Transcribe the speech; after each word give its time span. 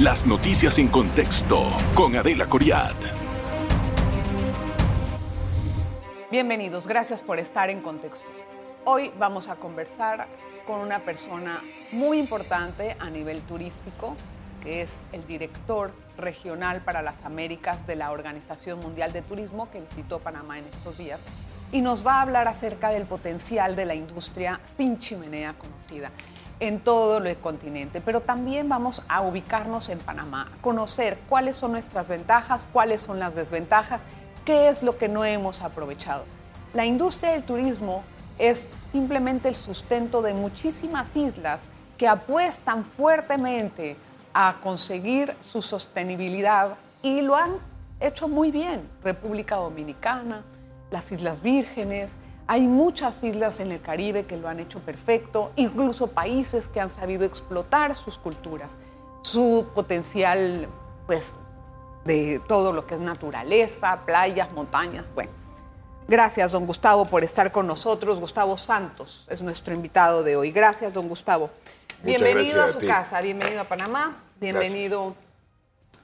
Las 0.00 0.24
noticias 0.24 0.78
en 0.78 0.88
contexto 0.88 1.62
con 1.94 2.16
Adela 2.16 2.46
Coriad. 2.46 2.94
Bienvenidos, 6.30 6.86
gracias 6.86 7.20
por 7.20 7.38
estar 7.38 7.68
en 7.68 7.82
contexto. 7.82 8.30
Hoy 8.86 9.12
vamos 9.18 9.48
a 9.48 9.56
conversar 9.56 10.26
con 10.66 10.80
una 10.80 11.00
persona 11.00 11.60
muy 11.92 12.18
importante 12.18 12.96
a 12.98 13.10
nivel 13.10 13.42
turístico, 13.42 14.16
que 14.62 14.80
es 14.80 14.96
el 15.12 15.26
director 15.26 15.92
regional 16.16 16.80
para 16.80 17.02
las 17.02 17.22
Américas 17.26 17.86
de 17.86 17.96
la 17.96 18.10
Organización 18.10 18.80
Mundial 18.80 19.12
de 19.12 19.20
Turismo, 19.20 19.70
que 19.70 19.82
visitó 19.82 20.18
Panamá 20.18 20.58
en 20.58 20.64
estos 20.64 20.96
días, 20.96 21.20
y 21.72 21.82
nos 21.82 22.06
va 22.06 22.14
a 22.14 22.22
hablar 22.22 22.48
acerca 22.48 22.88
del 22.88 23.04
potencial 23.04 23.76
de 23.76 23.84
la 23.84 23.94
industria 23.94 24.60
sin 24.78 24.98
chimenea 24.98 25.52
conocida 25.58 26.10
en 26.60 26.78
todo 26.80 27.18
el 27.18 27.36
continente, 27.38 28.00
pero 28.00 28.20
también 28.20 28.68
vamos 28.68 29.02
a 29.08 29.22
ubicarnos 29.22 29.88
en 29.88 29.98
Panamá, 29.98 30.52
conocer 30.60 31.18
cuáles 31.28 31.56
son 31.56 31.72
nuestras 31.72 32.08
ventajas, 32.08 32.66
cuáles 32.72 33.00
son 33.00 33.18
las 33.18 33.34
desventajas, 33.34 34.02
qué 34.44 34.68
es 34.68 34.82
lo 34.82 34.98
que 34.98 35.08
no 35.08 35.24
hemos 35.24 35.62
aprovechado. 35.62 36.24
La 36.74 36.84
industria 36.84 37.32
del 37.32 37.42
turismo 37.42 38.04
es 38.38 38.64
simplemente 38.92 39.48
el 39.48 39.56
sustento 39.56 40.22
de 40.22 40.34
muchísimas 40.34 41.16
islas 41.16 41.62
que 41.98 42.08
apuestan 42.08 42.84
fuertemente 42.84 43.96
a 44.32 44.56
conseguir 44.62 45.34
su 45.40 45.62
sostenibilidad 45.62 46.76
y 47.02 47.22
lo 47.22 47.36
han 47.36 47.52
hecho 48.00 48.28
muy 48.28 48.50
bien. 48.50 48.88
República 49.02 49.56
Dominicana, 49.56 50.42
las 50.90 51.10
Islas 51.12 51.42
Vírgenes, 51.42 52.12
hay 52.50 52.62
muchas 52.62 53.22
islas 53.22 53.60
en 53.60 53.70
el 53.70 53.80
Caribe 53.80 54.26
que 54.26 54.36
lo 54.36 54.48
han 54.48 54.58
hecho 54.58 54.80
perfecto, 54.80 55.52
incluso 55.54 56.08
países 56.08 56.66
que 56.66 56.80
han 56.80 56.90
sabido 56.90 57.24
explotar 57.24 57.94
sus 57.94 58.18
culturas, 58.18 58.72
su 59.22 59.68
potencial, 59.72 60.66
pues, 61.06 61.34
de 62.04 62.42
todo 62.48 62.72
lo 62.72 62.88
que 62.88 62.96
es 62.96 63.00
naturaleza, 63.00 64.00
playas, 64.04 64.52
montañas. 64.52 65.04
Bueno, 65.14 65.30
gracias, 66.08 66.50
don 66.50 66.66
Gustavo, 66.66 67.04
por 67.04 67.22
estar 67.22 67.52
con 67.52 67.68
nosotros. 67.68 68.18
Gustavo 68.18 68.58
Santos 68.58 69.28
es 69.30 69.42
nuestro 69.42 69.72
invitado 69.72 70.24
de 70.24 70.34
hoy. 70.34 70.50
Gracias, 70.50 70.92
don 70.92 71.08
Gustavo. 71.08 71.50
bienvenido 72.02 72.64
a 72.64 72.72
su 72.72 72.80
casa, 72.84 73.20
bienvenido 73.20 73.60
a 73.60 73.64
Panamá, 73.64 74.24
bienvenido 74.40 75.12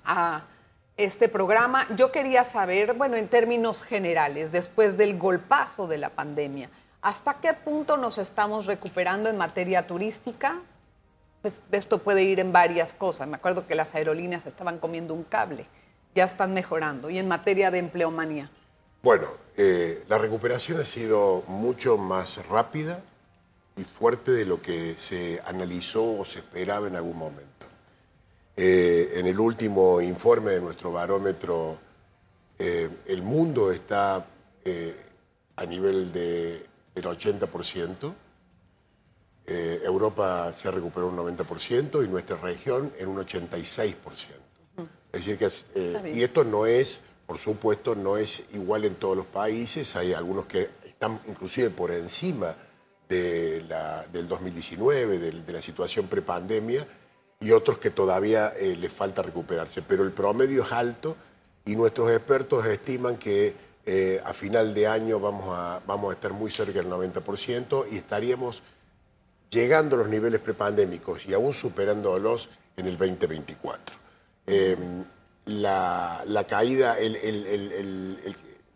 a 0.04 0.42
este 0.96 1.28
programa. 1.28 1.86
Yo 1.96 2.10
quería 2.10 2.44
saber, 2.44 2.94
bueno, 2.94 3.16
en 3.16 3.28
términos 3.28 3.82
generales, 3.82 4.52
después 4.52 4.96
del 4.96 5.18
golpazo 5.18 5.86
de 5.86 5.98
la 5.98 6.10
pandemia, 6.10 6.70
¿hasta 7.02 7.34
qué 7.40 7.52
punto 7.52 7.96
nos 7.96 8.18
estamos 8.18 8.66
recuperando 8.66 9.28
en 9.28 9.36
materia 9.36 9.86
turística? 9.86 10.60
Pues 11.42 11.54
esto 11.70 11.98
puede 11.98 12.22
ir 12.22 12.40
en 12.40 12.52
varias 12.52 12.94
cosas. 12.94 13.28
Me 13.28 13.36
acuerdo 13.36 13.66
que 13.66 13.74
las 13.74 13.94
aerolíneas 13.94 14.46
estaban 14.46 14.78
comiendo 14.78 15.14
un 15.14 15.24
cable, 15.24 15.66
ya 16.14 16.24
están 16.24 16.54
mejorando. 16.54 17.10
Y 17.10 17.18
en 17.18 17.28
materia 17.28 17.70
de 17.70 17.78
empleomanía. 17.78 18.50
Bueno, 19.02 19.28
eh, 19.56 20.02
la 20.08 20.18
recuperación 20.18 20.80
ha 20.80 20.84
sido 20.84 21.44
mucho 21.46 21.96
más 21.98 22.44
rápida 22.48 23.02
y 23.76 23.84
fuerte 23.84 24.32
de 24.32 24.46
lo 24.46 24.62
que 24.62 24.96
se 24.96 25.40
analizó 25.46 26.18
o 26.18 26.24
se 26.24 26.38
esperaba 26.38 26.88
en 26.88 26.96
algún 26.96 27.18
momento. 27.18 27.66
Eh, 28.58 29.12
en 29.16 29.26
el 29.26 29.38
último 29.38 30.00
informe 30.00 30.52
de 30.52 30.62
nuestro 30.62 30.90
barómetro, 30.90 31.78
eh, 32.58 32.88
el 33.04 33.22
mundo 33.22 33.70
está 33.70 34.26
eh, 34.64 34.96
a 35.56 35.66
nivel 35.66 36.10
de, 36.10 36.64
del 36.94 37.04
80%, 37.04 38.14
Europa 39.48 40.52
se 40.52 40.66
ha 40.66 40.72
recuperado 40.72 41.08
un 41.08 41.16
90% 41.36 42.04
y 42.04 42.08
nuestra 42.08 42.36
región 42.36 42.92
en 42.98 43.08
un 43.08 43.18
86%. 43.18 43.94
Es 45.12 45.24
decir, 45.24 45.38
que, 45.38 46.10
y 46.12 46.24
esto 46.24 46.42
no 46.42 46.66
es, 46.66 47.00
por 47.28 47.38
supuesto, 47.38 47.94
no 47.94 48.16
es 48.16 48.42
igual 48.54 48.84
en 48.84 48.96
todos 48.96 49.16
los 49.16 49.26
países, 49.26 49.94
hay 49.94 50.14
algunos 50.14 50.46
que 50.46 50.70
están 50.84 51.20
inclusive 51.28 51.70
por 51.70 51.92
encima 51.92 52.56
de 53.08 53.64
la, 53.68 54.04
del 54.08 54.26
2019, 54.26 55.18
de, 55.18 55.30
de 55.30 55.52
la 55.52 55.62
situación 55.62 56.08
prepandemia, 56.08 56.84
y 57.40 57.52
otros 57.52 57.78
que 57.78 57.90
todavía 57.90 58.52
eh, 58.56 58.76
les 58.76 58.92
falta 58.92 59.22
recuperarse. 59.22 59.82
Pero 59.82 60.02
el 60.02 60.12
promedio 60.12 60.62
es 60.62 60.72
alto 60.72 61.16
y 61.64 61.76
nuestros 61.76 62.10
expertos 62.10 62.66
estiman 62.66 63.16
que 63.16 63.54
eh, 63.84 64.20
a 64.24 64.32
final 64.32 64.74
de 64.74 64.86
año 64.88 65.20
vamos 65.20 65.56
a, 65.56 65.80
vamos 65.86 66.10
a 66.10 66.14
estar 66.14 66.32
muy 66.32 66.50
cerca 66.50 66.74
del 66.74 66.88
90% 66.88 67.86
y 67.90 67.96
estaríamos 67.96 68.62
llegando 69.50 69.96
a 69.96 69.98
los 70.00 70.08
niveles 70.08 70.40
prepandémicos 70.40 71.26
y 71.26 71.34
aún 71.34 71.52
superándolos 71.52 72.48
en 72.76 72.86
el 72.86 72.98
2024. 72.98 73.96
Em, 74.46 75.04
la, 75.46 76.44
caída, 76.48 76.98
el, 76.98 78.18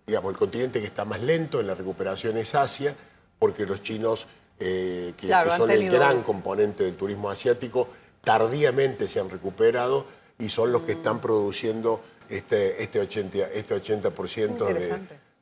digamos, 0.07 0.33
el 0.33 0.39
continente 0.39 0.81
que 0.81 0.87
está 0.87 1.05
más 1.05 1.21
lento 1.21 1.61
en 1.61 1.67
la 1.67 1.75
recuperación 1.75 2.37
es 2.37 2.55
Asia, 2.55 2.95
porque 3.39 3.67
los 3.67 3.83
chinos, 3.83 4.27
eh, 4.59 5.15
que, 5.17 5.29
son 5.57 5.71
el 5.71 5.91
gran 5.91 6.23
componente 6.23 6.85
del 6.85 6.97
turismo 6.97 7.31
asiático, 7.31 7.89
tardíamente 8.21 9.09
se 9.09 9.21
han 9.21 9.31
recuperado 9.31 10.07
y 10.39 10.49
son 10.49 10.73
los 10.73 10.83
que 10.83 10.93
están 10.93 11.21
produciendo 11.21 12.03
este, 12.29 12.83
este 12.83 13.03
80%, 13.03 13.49
este 13.53 13.75
80 13.75 14.11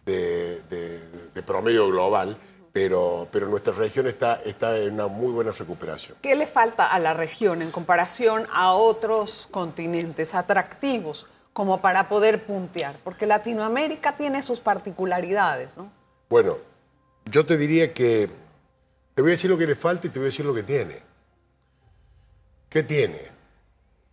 de, 0.04 0.62
de, 1.34 1.42
promedio 1.42 1.88
global. 1.88 2.36
Pero, 2.72 3.26
pero, 3.32 3.48
nuestra 3.48 3.72
región 3.72 4.06
está, 4.06 4.40
está 4.44 4.76
en 4.76 4.94
una 4.94 5.08
muy 5.08 5.32
buena 5.32 5.50
recuperación. 5.50 6.18
¿Qué 6.22 6.36
le 6.36 6.46
falta 6.46 6.86
a 6.86 6.98
la 6.98 7.14
región 7.14 7.62
en 7.62 7.70
comparación 7.70 8.46
a 8.52 8.74
otros 8.74 9.48
continentes 9.50 10.34
atractivos 10.34 11.26
como 11.52 11.80
para 11.80 12.08
poder 12.08 12.44
puntear? 12.44 12.94
Porque 13.02 13.26
Latinoamérica 13.26 14.16
tiene 14.16 14.42
sus 14.42 14.60
particularidades, 14.60 15.76
¿no? 15.76 15.90
Bueno, 16.28 16.58
yo 17.24 17.44
te 17.46 17.56
diría 17.56 17.92
que 17.92 18.30
te 19.14 19.22
voy 19.22 19.30
a 19.30 19.34
decir 19.34 19.50
lo 19.50 19.58
que 19.58 19.66
le 19.66 19.74
falta 19.74 20.06
y 20.06 20.10
te 20.10 20.18
voy 20.18 20.26
a 20.26 20.30
decir 20.30 20.44
lo 20.44 20.54
que 20.54 20.62
tiene. 20.62 21.02
¿Qué 22.68 22.82
tiene? 22.82 23.20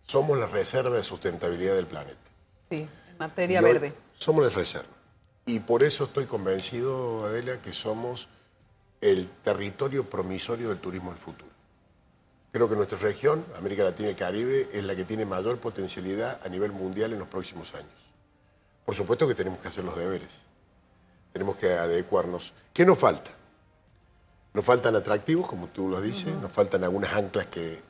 Somos 0.06 0.38
la 0.38 0.46
reserva 0.46 0.96
de 0.96 1.02
sustentabilidad 1.02 1.74
del 1.74 1.86
planeta. 1.86 2.30
Sí, 2.70 2.88
en 3.10 3.18
materia 3.18 3.60
verde. 3.60 3.92
Somos 4.14 4.44
la 4.44 4.50
reserva. 4.50 4.88
Y 5.44 5.60
por 5.60 5.82
eso 5.82 6.04
estoy 6.04 6.26
convencido, 6.26 7.26
Adela, 7.26 7.60
que 7.60 7.72
somos 7.72 8.28
el 9.00 9.28
territorio 9.44 10.08
promisorio 10.08 10.70
del 10.70 10.78
turismo 10.78 11.10
del 11.10 11.18
futuro. 11.18 11.50
Creo 12.50 12.68
que 12.68 12.76
nuestra 12.76 12.98
región, 12.98 13.44
América 13.58 13.84
Latina 13.84 14.08
y 14.08 14.12
el 14.12 14.16
Caribe, 14.16 14.68
es 14.72 14.82
la 14.84 14.96
que 14.96 15.04
tiene 15.04 15.26
mayor 15.26 15.58
potencialidad 15.58 16.40
a 16.42 16.48
nivel 16.48 16.72
mundial 16.72 17.12
en 17.12 17.18
los 17.18 17.28
próximos 17.28 17.74
años. 17.74 17.92
Por 18.86 18.94
supuesto 18.94 19.28
que 19.28 19.34
tenemos 19.34 19.60
que 19.60 19.68
hacer 19.68 19.84
los 19.84 19.96
deberes. 19.96 20.46
Tenemos 21.32 21.56
que 21.56 21.74
adecuarnos. 21.74 22.54
¿Qué 22.72 22.86
nos 22.86 22.98
falta? 22.98 23.30
Nos 24.54 24.64
faltan 24.64 24.96
atractivos, 24.96 25.46
como 25.46 25.68
tú 25.68 25.88
lo 25.88 26.00
dices, 26.00 26.34
nos 26.36 26.50
faltan 26.50 26.82
algunas 26.82 27.12
anclas 27.12 27.46
que 27.48 27.82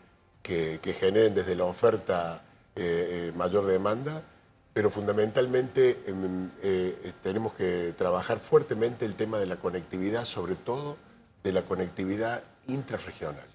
que, 0.46 0.92
generen 0.92 1.34
desde 1.34 1.56
la 1.56 1.64
oferta 1.64 2.42
eh, 2.76 3.28
eh, 3.28 3.32
mayor 3.36 3.66
demanda, 3.66 4.22
pero 4.72 4.90
fundamentalmente 4.90 6.02
em, 6.06 6.50
eh, 6.62 7.12
tenemos 7.22 7.52
que 7.54 7.94
trabajar 7.96 8.38
fuertemente 8.38 9.04
el 9.04 9.16
tema 9.16 9.38
de 9.38 9.46
la 9.46 9.56
conectividad, 9.56 10.24
sobre 10.24 10.54
todo 10.54 10.96
de 11.42 11.52
la 11.52 11.62
conectividad 11.62 12.42
intrarregional. 12.68 13.46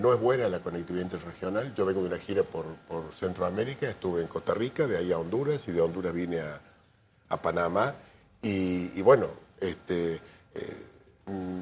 no 0.00 0.12
es 0.12 0.20
buena 0.20 0.48
la 0.48 0.60
conectividad 0.60 1.04
intrarregional. 1.04 1.72
Yo 1.74 1.86
vengo 1.86 2.00
de 2.00 2.08
una 2.08 2.18
gira 2.18 2.42
por, 2.42 2.66
Centroamérica, 3.12 3.88
estuve 3.88 4.20
en 4.22 4.26
Costa 4.26 4.52
Rica, 4.52 4.88
de 4.88 4.98
ahí 4.98 5.12
a 5.12 5.18
Honduras, 5.18 5.68
y 5.68 5.72
de 5.72 5.80
Honduras 5.80 6.12
vine 6.12 6.40
a, 6.40 7.40
Panamá. 7.40 7.94
Y, 8.42 9.00
bueno, 9.02 9.28
este, 9.60 10.20
Mm, 10.54 10.89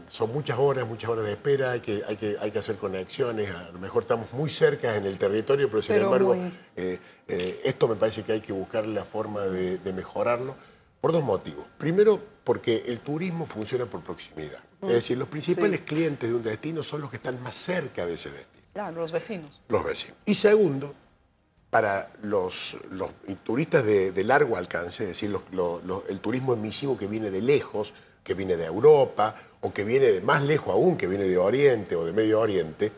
son 0.07 0.33
muchas 0.33 0.59
horas, 0.59 0.89
muchas 0.89 1.11
horas 1.11 1.25
de 1.25 1.33
espera, 1.33 1.73
hay 1.73 1.81
que, 1.81 2.03
hay 2.07 2.17
que, 2.17 2.37
hay 2.41 2.51
que 2.51 2.59
hacer 2.59 2.77
conexiones, 2.77 3.51
a 3.51 3.71
lo 3.71 3.79
mejor 3.79 4.03
estamos 4.03 4.33
muy 4.33 4.51
cerca 4.51 4.97
en 4.97 5.07
el 5.07 5.19
territorio, 5.19 5.69
pero 5.69 5.83
sin 5.83 5.97
embargo 5.97 6.35
eh, 6.77 6.99
eh, 7.29 7.61
esto 7.65 7.89
me 7.89 7.97
parece 7.97 8.23
que 8.23 8.33
hay 8.33 8.41
que 8.41 8.53
buscar 8.53 8.87
la 8.87 9.05
forma 9.05 9.43
de, 9.43 9.93
mejorarlo 9.93 10.55
por 11.01 11.13
dos 11.13 11.25
motivos. 11.25 11.67
Primero, 11.79 12.21
porque 12.45 12.85
el 12.87 13.01
turismo 13.01 13.47
funciona 13.47 13.87
por 13.87 14.03
proximidad. 14.03 14.63
Es 14.83 14.89
mm. 14.89 14.93
decir, 14.93 15.19
los 15.19 15.29
principales 15.29 15.81
clientes 15.83 16.29
de 16.29 16.35
un 16.35 16.43
destino 16.43 16.83
son 16.83 17.01
los 17.01 17.11
que 17.11 17.17
están 17.17 17.43
más 17.43 17.55
cerca 17.55 18.07
de 18.07 18.15
ese 18.15 18.31
destino. 18.31 18.65
Claro, 18.73 19.01
los 19.01 19.13
vecinos. 19.13 19.61
Los 19.69 19.85
vecinos. 19.85 20.17
Y 20.25 20.35
segundo, 20.35 20.95
para 21.71 22.11
los, 22.23 22.77
los 22.91 23.11
turistas 23.45 23.85
de, 23.85 24.25
largo 24.25 24.57
alcance, 24.57 25.05
es 25.05 25.09
decir, 25.11 25.37
el 26.09 26.21
turismo 26.21 26.55
emisivo 26.55 26.97
que 26.97 27.07
viene 27.07 27.31
de 27.31 27.43
lejos, 27.43 27.93
que 28.23 28.35
viene 28.35 28.57
de 28.57 28.67
Europa 28.67 29.35
o 29.61 29.73
que 29.73 29.85
viene 29.85 30.07
de 30.07 30.21
más 30.21 30.43
lejos 30.43 30.75
aún, 30.75 30.97
que 30.97 31.07
viene 31.07 31.25
de 31.25 31.39
Oriente 31.39 31.97
o 31.97 32.05
de 32.05 32.13
Medio 32.13 32.41
Oriente, 32.41 32.93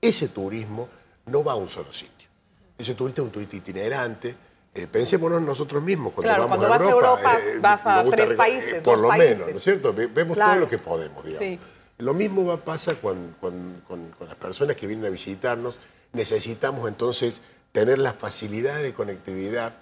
ese 0.00 0.28
turismo 0.28 0.88
no 1.26 1.44
va 1.44 1.52
a 1.52 1.56
un 1.56 1.68
solo 1.68 1.92
sitio. 1.92 2.28
Ese 2.76 2.94
turista 2.94 3.20
es 3.20 3.26
un 3.26 3.32
turista 3.32 3.56
itinerante. 3.56 4.34
Eh, 4.72 4.86
pensémonos 4.86 5.42
nosotros 5.42 5.82
mismos, 5.82 6.12
cuando 6.14 6.46
vamos 6.46 6.64
a 6.64 6.90
Europa, 6.90 7.38
eh, 7.38 7.58
vas 7.60 7.80
a 7.84 8.04
tres 8.04 8.34
países, 8.34 8.82
por 8.82 9.00
lo 9.00 9.10
menos, 9.10 9.50
¿no 9.50 9.56
es 9.56 9.62
cierto? 9.62 9.92
Vemos 9.92 10.38
todo 10.38 10.56
lo 10.56 10.68
que 10.68 10.78
podemos, 10.78 11.24
digamos. 11.24 11.64
Lo 11.98 12.14
mismo 12.14 12.46
va 12.46 12.54
a 12.54 12.64
pasar 12.64 12.98
con, 13.00 13.36
con, 13.40 14.14
las 14.20 14.36
personas 14.36 14.76
que 14.76 14.86
vienen 14.86 15.04
a 15.04 15.10
visitarnos. 15.10 15.78
Necesitamos 16.12 16.88
entonces 16.88 17.42
tener 17.72 17.98
la 17.98 18.14
facilidad 18.14 18.80
de 18.80 18.94
conectividad, 18.94 19.74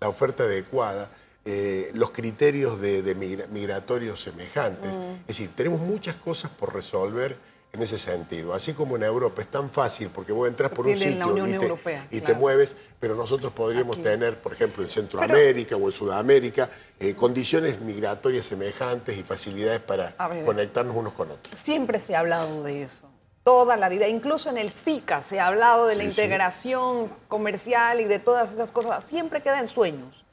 la 0.00 0.08
oferta 0.08 0.44
adecuada, 0.44 1.10
eh, 1.46 1.90
los 1.94 2.10
criterios 2.10 2.80
de, 2.80 3.00
de 3.02 3.16
migra- 3.16 3.46
migratorios 3.48 4.20
semejantes. 4.20 4.90
Es 5.22 5.26
decir, 5.38 5.50
tenemos 5.54 5.80
muchas 5.80 6.16
cosas 6.16 6.50
por 6.50 6.74
resolver 6.74 7.38
en 7.72 7.82
ese 7.82 7.98
sentido. 7.98 8.52
Así 8.54 8.72
como 8.72 8.96
en 8.96 9.02
Europa 9.04 9.42
es 9.42 9.48
tan 9.48 9.70
fácil 9.70 10.08
porque 10.12 10.32
vos 10.32 10.48
entras 10.48 10.70
por 10.72 10.86
un 10.86 10.92
la 10.92 10.98
sitio 10.98 11.46
y 11.46 11.50
te, 11.50 11.56
Europea, 11.56 12.06
y 12.10 12.18
te 12.20 12.24
claro. 12.26 12.40
mueves, 12.40 12.74
pero 12.98 13.14
nosotros 13.14 13.52
podríamos 13.52 13.96
Aquí. 13.96 14.02
tener, 14.04 14.40
por 14.40 14.52
ejemplo, 14.52 14.82
en 14.82 14.88
Centroamérica 14.88 15.76
o 15.76 15.86
en 15.86 15.92
Sudamérica, 15.92 16.68
eh, 16.98 17.14
condiciones 17.14 17.80
migratorias 17.80 18.46
semejantes 18.46 19.16
y 19.18 19.22
facilidades 19.22 19.80
para 19.80 20.14
ver. 20.28 20.44
conectarnos 20.44 20.96
unos 20.96 21.12
con 21.12 21.30
otros. 21.30 21.54
Siempre 21.58 22.00
se 22.00 22.16
ha 22.16 22.20
hablado 22.20 22.62
de 22.64 22.82
eso. 22.84 23.08
Toda 23.44 23.76
la 23.76 23.88
vida, 23.88 24.08
incluso 24.08 24.48
en 24.50 24.58
el 24.58 24.70
SICA 24.72 25.22
se 25.22 25.38
ha 25.38 25.46
hablado 25.46 25.86
de 25.86 25.94
la 25.96 26.02
Sí, 26.02 26.10
sí. 26.10 26.22
integración 26.22 27.12
comercial 27.28 28.00
y 28.00 28.04
de 28.04 28.18
todas 28.18 28.52
esas 28.52 28.72
cosas. 28.72 29.04
Siempre 29.04 29.40
queda 29.42 29.60
en 29.60 29.68
sueños. 29.68 30.24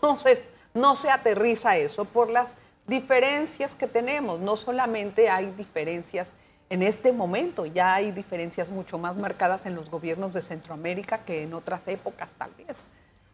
No 0.00 0.18
se, 0.18 0.42
no 0.74 0.94
se 0.94 1.10
aterriza 1.10 1.76
eso 1.76 2.04
por 2.04 2.30
las 2.30 2.54
diferencias 2.86 3.74
que 3.74 3.86
tenemos. 3.86 4.40
No 4.40 4.56
solamente 4.56 5.28
hay 5.28 5.50
diferencias 5.52 6.28
en 6.70 6.82
este 6.82 7.12
momento, 7.12 7.66
ya 7.66 7.94
hay 7.94 8.12
diferencias 8.12 8.70
mucho 8.70 8.96
más 8.96 9.16
marcadas 9.16 9.66
en 9.66 9.74
los 9.74 9.90
gobiernos 9.90 10.32
de 10.32 10.40
Centroamérica 10.40 11.18
que 11.18 11.42
en 11.42 11.52
otras 11.52 11.86
épocas 11.88 12.32
tal 12.38 12.50
vez. 12.54 12.88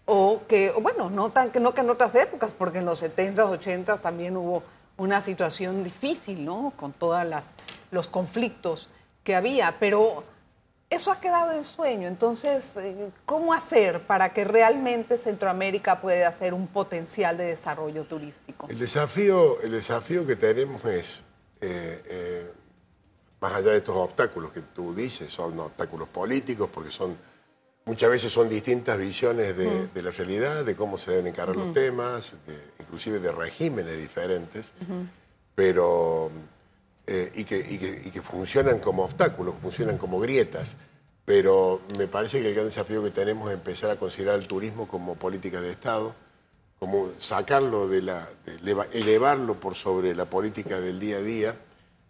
O 0.06 0.40
que, 0.49 0.73
bueno, 0.73 1.08
no, 1.08 1.31
tan, 1.31 1.52
que 1.52 1.61
no 1.61 1.73
que 1.73 1.82
en 1.82 1.90
otras 1.90 2.17
épocas, 2.17 2.52
porque 2.52 2.79
en 2.79 2.87
los 2.87 3.02
70s, 3.02 3.37
80s 3.37 4.00
también 4.00 4.37
hubo 4.37 4.64
una 4.96 5.20
situación 5.20 5.85
difícil, 5.85 6.44
¿no? 6.44 6.73
Con 6.76 6.93
todos 6.93 7.25
los 7.93 8.08
conflictos 8.08 8.90
que 9.23 9.37
había, 9.37 9.76
pero 9.79 10.25
eso 10.90 11.12
ha 11.12 11.20
quedado 11.20 11.52
en 11.52 11.64
sueño. 11.64 12.08
Entonces, 12.08 12.76
eh, 12.79 13.11
¿cómo 13.25 13.52
hacer 13.52 14.06
para 14.06 14.32
que 14.32 14.44
realmente 14.44 15.19
Centroamérica 15.19 16.00
pueda 16.00 16.31
ser 16.32 16.55
un 16.55 16.67
potencial 16.67 17.37
de 17.37 17.44
desarrollo 17.46 18.05
turístico? 18.05 18.67
El 18.70 18.79
desafío, 18.79 19.61
el 19.61 19.73
desafío 19.73 20.26
que 20.26 20.37
tenemos 20.37 20.85
es, 20.85 21.23
eh, 21.61 22.02
eh, 22.06 22.52
más 23.40 23.52
allá 23.55 23.70
de 23.73 23.76
estos 23.79 23.96
obstáculos 23.96 24.50
que 24.52 24.61
tú 24.62 24.94
dices, 24.94 25.31
son 25.32 25.58
obstáculos 25.61 26.08
políticos, 26.08 26.69
porque 26.73 26.90
son 26.90 27.17
muchas 27.85 28.11
veces 28.11 28.32
son 28.32 28.49
distintas 28.49 28.99
visiones 28.99 29.56
de, 29.56 29.87
de 29.88 30.02
la 30.02 30.11
realidad, 30.11 30.64
de 30.64 30.76
cómo 30.76 30.99
se 30.99 31.11
deben 31.12 31.29
encarar 31.29 31.56
los 31.56 31.73
temas, 31.73 32.37
de- 32.46 32.62
inclusive 32.81 33.19
de 33.19 33.32
regímenes 33.32 33.96
diferentes, 33.96 34.73
pero 35.55 36.31
eh, 37.09 37.33
y, 37.35 37.45
que, 37.45 37.57
y 37.59 37.79
que- 37.79 38.03
y 38.05 38.11
que 38.11 38.21
funcionan 38.23 38.79
como 38.79 39.03
obstáculos, 39.05 39.55
funcionan 39.61 39.97
como 39.99 40.21
grietas. 40.21 40.77
Pero 41.25 41.81
me 41.99 42.07
parece 42.07 42.41
que 42.41 42.49
el 42.49 42.55
gran 42.55 42.67
desafío 42.67 43.03
que 43.03 43.11
tenemos 43.11 43.49
es 43.51 43.55
empezar 43.55 43.91
a 43.91 43.97
considerar 43.97 44.39
el 44.39 44.47
turismo 44.47 44.87
como 44.89 45.15
política 45.17 45.61
de 45.61 45.71
Estado, 45.71 46.15
como 46.79 47.11
sacarlo 47.19 47.89
de 47.89 48.03
la, 48.03 48.29
elevarlo 48.93 49.59
por 49.59 49.75
sobre 49.75 50.15
la 50.15 50.27
política 50.27 50.81
del 50.81 50.99
día 51.01 51.17
a 51.17 51.21
día, 51.21 51.57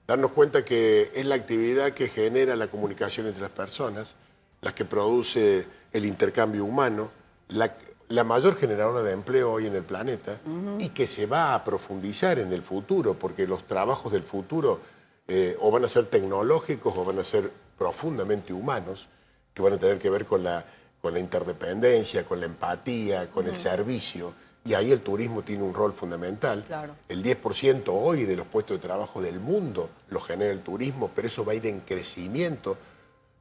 darnos 0.06 0.32
cuenta 0.32 0.64
que 0.64 1.10
es 1.14 1.24
la 1.26 1.34
actividad 1.36 1.92
que 1.92 2.08
genera 2.08 2.54
la 2.54 2.68
comunicación 2.68 3.26
entre 3.26 3.42
las 3.42 3.50
personas, 3.50 4.16
la 4.60 4.74
que 4.74 4.84
produce 4.84 5.66
el 5.92 6.04
intercambio 6.04 6.64
humano, 6.64 7.10
la, 7.48 7.74
la 8.08 8.24
mayor 8.24 8.56
generadora 8.56 9.02
de 9.02 9.12
empleo 9.12 9.52
hoy 9.52 9.66
en 9.66 9.74
el 9.74 9.82
planeta 9.82 10.40
y 10.78 10.90
que 10.90 11.06
se 11.06 11.26
va 11.26 11.54
a 11.54 11.64
profundizar 11.64 12.38
en 12.38 12.52
el 12.52 12.62
futuro, 12.62 13.14
porque 13.14 13.46
los 13.46 13.66
trabajos 13.66 14.12
del 14.12 14.22
futuro 14.22 14.80
eh, 15.26 15.56
o 15.60 15.70
van 15.70 15.84
a 15.84 15.88
ser 15.88 16.06
tecnológicos 16.06 16.96
o 16.96 17.04
van 17.04 17.18
a 17.18 17.24
ser 17.24 17.50
profundamente 17.76 18.52
humanos, 18.52 19.08
que 19.52 19.62
van 19.62 19.74
a 19.74 19.78
tener 19.78 19.98
que 19.98 20.08
ver 20.08 20.24
con 20.24 20.42
la, 20.42 20.64
con 21.02 21.12
la 21.12 21.20
interdependencia, 21.20 22.24
con 22.24 22.40
la 22.40 22.46
empatía, 22.46 23.30
con 23.30 23.46
el 23.46 23.56
servicio. 23.56 24.32
Y 24.64 24.74
ahí 24.74 24.90
el 24.90 25.00
turismo 25.00 25.42
tiene 25.42 25.62
un 25.62 25.74
rol 25.74 25.92
fundamental. 25.92 26.64
Claro. 26.66 26.94
El 27.08 27.22
10% 27.22 27.84
hoy 27.88 28.24
de 28.24 28.36
los 28.36 28.46
puestos 28.46 28.78
de 28.78 28.86
trabajo 28.86 29.20
del 29.20 29.38
mundo 29.38 29.90
lo 30.08 30.20
genera 30.20 30.50
el 30.50 30.60
turismo, 30.60 31.10
pero 31.14 31.26
eso 31.28 31.44
va 31.44 31.52
a 31.52 31.56
ir 31.56 31.66
en 31.66 31.80
crecimiento. 31.80 32.76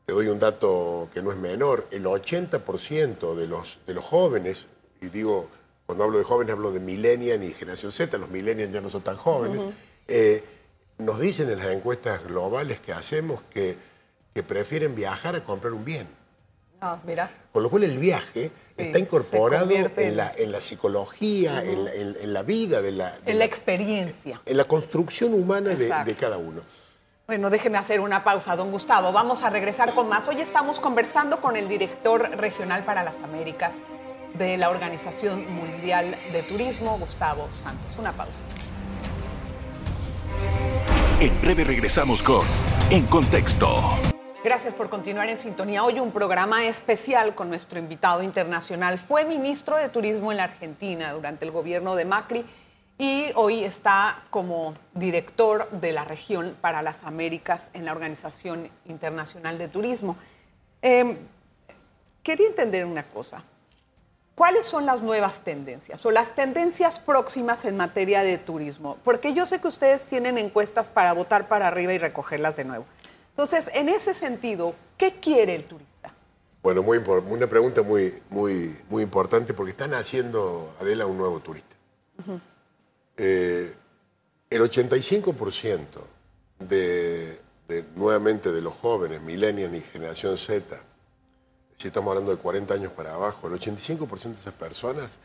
Te 0.10 0.14
doy 0.14 0.30
un 0.30 0.40
dato 0.40 1.10
que 1.14 1.22
no 1.22 1.34
es 1.34 1.38
menor, 1.38 1.86
el 1.92 2.06
80% 2.06 3.36
de 3.36 3.46
los, 3.46 3.80
de 3.86 3.94
los 3.94 4.06
jóvenes, 4.06 4.68
y 5.02 5.10
digo, 5.10 5.50
cuando 5.86 6.06
hablo 6.06 6.18
de 6.18 6.24
jóvenes 6.24 6.54
hablo 6.54 6.72
de 6.72 6.80
millennials 6.80 7.44
y 7.44 7.52
generación 7.54 7.92
Z, 7.92 8.18
los 8.18 8.30
millennials 8.30 8.72
ya 8.72 8.80
no 8.80 8.90
son 8.90 9.02
tan 9.02 9.18
jóvenes, 9.18 9.66
eh, 10.08 10.46
nos 10.98 11.20
dicen 11.20 11.50
en 11.50 11.58
las 11.58 11.68
encuestas 11.68 12.24
globales 12.24 12.80
que 12.80 12.94
hacemos 12.94 13.42
que, 13.50 13.76
que 14.34 14.44
prefieren 14.44 14.96
viajar 14.96 15.36
a 15.36 15.44
comprar 15.44 15.74
un 15.74 15.84
bien. 15.84 16.08
Ah, 16.80 17.02
mira. 17.06 17.30
Con 17.52 17.64
lo 17.64 17.70
cual 17.70 17.84
el 17.84 17.98
viaje 17.98 18.50
Sí, 18.78 18.84
está 18.86 19.00
incorporado 19.00 19.70
en 19.72 19.92
en- 19.98 20.16
la, 20.16 20.32
en 20.38 20.54
la 20.54 20.62
psicología, 20.62 21.62
en, 21.66 21.84
la, 21.84 21.94
en- 21.94 22.32
la 22.34 22.44
vida 22.44 22.82
de 22.82 22.94
la, 22.94 23.12
de 23.26 23.32
En 23.34 23.40
la 23.40 23.44
experiencia. 23.44 24.42
en 24.46 24.56
la 24.56 24.64
construcción 24.64 25.34
humana 25.34 25.72
de, 25.76 25.92
de 26.06 26.16
cada 26.16 26.38
uno. 26.38 26.62
Bueno, 27.28 27.50
déjeme 27.50 27.78
hacer 27.78 28.00
una 28.00 28.24
pausa, 28.24 28.56
don 28.56 28.72
Gustavo. 28.72 29.12
Vamos 29.12 29.44
a 29.44 29.50
regresar 29.50 29.94
con 29.94 30.08
más. 30.08 30.26
Hoy 30.30 30.40
estamos 30.40 30.80
conversando 30.80 31.42
con 31.42 31.58
el 31.58 31.68
director 31.68 32.22
regional 32.38 32.86
para 32.86 33.04
las 33.04 33.20
Américas 33.20 33.74
de 34.36 34.56
la 34.56 34.70
Organización 34.70 35.46
Mundial 35.54 36.16
de 36.32 36.42
Turismo, 36.44 36.98
Gustavo 36.98 37.50
Santos. 37.62 37.98
Una 38.00 38.14
pausa. 38.14 38.32
En 41.20 41.42
breve 41.42 41.66
regresamos 41.66 42.24
con 42.24 42.48
En 42.92 43.06
Contexto. 43.08 43.76
Gracias 44.42 44.74
por 44.74 44.90
continuar 44.90 45.28
en 45.28 45.38
sintonía. 45.38 45.84
Hoy 45.84 46.00
un 46.00 46.14
programa 46.14 46.66
especial 46.66 47.36
con 47.36 47.50
nuestro 47.50 47.78
invitado 47.78 48.24
internacional. 48.24 49.00
Fue 49.00 49.26
ministro 49.26 49.76
de 49.76 49.90
Turismo 49.90 50.32
en 50.32 50.38
la 50.38 50.46
Argentina 50.46 51.12
durante 51.12 51.44
el 51.44 51.52
gobierno 51.52 51.98
de 51.98 52.06
Macri 52.06 52.46
y 52.98 53.28
hoy 53.36 53.64
está 53.64 54.24
como 54.32 54.74
director 54.94 55.70
de 55.70 55.92
la 55.92 56.04
región 56.04 56.58
para 56.60 56.82
las 56.82 57.04
Américas 57.04 57.70
en 57.74 57.86
la 57.86 57.92
Organización 57.92 58.70
Internacional 58.86 59.58
de 59.58 59.68
Turismo. 59.68 60.18
Eh, 60.82 61.18
quería 62.24 62.48
entender 62.48 62.86
una 62.86 63.04
cosa. 63.04 63.44
¿Cuáles 64.34 64.68
son 64.68 64.86
las 64.86 65.02
nuevas 65.02 65.44
tendencias 65.44 66.06
o 66.06 66.12
las 66.12 66.36
tendencias 66.36 67.00
próximas 67.00 67.66
en 67.66 67.76
materia 67.76 68.22
de 68.22 68.38
turismo? 68.38 68.98
Porque 69.04 69.34
yo 69.34 69.46
sé 69.46 69.60
que 69.60 69.68
ustedes 69.68 70.06
tienen 70.06 70.38
encuestas 70.38 70.88
para 70.88 71.14
votar 71.14 71.48
para 71.48 71.68
arriba 71.68 71.94
y 71.94 71.98
recogerlas 71.98 72.56
de 72.56 72.64
nuevo. 72.64 72.86
Entonces, 73.32 73.70
en 73.74 73.90
ese 73.90 74.14
sentido, 74.14 74.76
¿qué 74.98 75.20
quiere 75.20 75.56
el 75.56 75.66
turista? 75.66 76.14
Bueno, 76.62 76.84
muy, 76.84 76.98
una 76.98 77.48
pregunta 77.48 77.82
muy, 77.82 78.22
muy, 78.30 78.76
muy 78.90 79.04
importante 79.04 79.54
porque 79.54 79.72
están 79.72 79.94
haciendo, 79.94 80.76
Adela, 80.80 81.06
un 81.06 81.18
nuevo 81.18 81.40
turista. 81.40 81.76
Eh, 83.18 83.74
el 84.50 84.62
85% 84.62 85.82
de, 86.60 87.40
de, 87.68 87.84
nuevamente, 87.96 88.52
de 88.52 88.62
los 88.62 88.74
jóvenes, 88.76 89.22
millennials 89.22 89.76
y 89.76 89.82
generación 89.82 90.38
Z, 90.38 90.80
si 91.78 91.88
estamos 91.88 92.12
hablando 92.12 92.32
de 92.32 92.38
40 92.38 92.74
años 92.74 92.92
para 92.94 93.14
abajo, 93.14 93.48
el 93.48 93.54
85% 93.60 94.24
de 94.24 94.32
esas 94.32 94.54
personas 94.54 95.20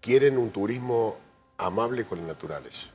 quieren 0.00 0.38
un 0.38 0.50
turismo 0.50 1.16
amable 1.58 2.04
con 2.04 2.20
la 2.20 2.26
naturaleza. 2.26 2.90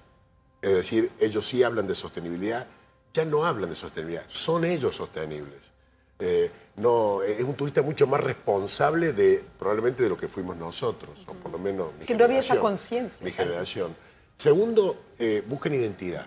Es 0.61 0.73
decir, 0.73 1.11
ellos 1.19 1.47
sí 1.47 1.63
hablan 1.63 1.87
de 1.87 1.95
sostenibilidad, 1.95 2.67
ya 3.13 3.23
no 3.23 3.45
hablan 3.45 3.69
de 3.69 3.75
sostenibilidad, 3.75 4.25
son 4.27 4.65
ellos 4.65 4.95
sostenibles. 4.95 5.71
Eh, 6.17 6.49
no, 6.77 7.21
es 7.21 7.43
un 7.43 7.55
turista 7.55 7.81
mucho 7.81 8.07
más 8.07 8.21
responsable 8.21 9.13
de 9.13 9.43
probablemente 9.59 10.03
de 10.03 10.09
lo 10.09 10.17
que 10.17 10.27
fuimos 10.27 10.57
nosotros, 10.57 11.25
o 11.27 11.33
por 11.33 11.51
lo 11.51 11.59
menos 11.59 11.93
mi 11.99 12.05
Que 12.05 12.15
no 12.15 12.25
había 12.25 12.39
esa 12.39 12.59
conciencia, 12.59 13.23
Mi 13.23 13.31
generación. 13.31 13.95
Segundo, 14.37 15.03
eh, 15.17 15.43
buscan 15.47 15.73
identidad. 15.73 16.25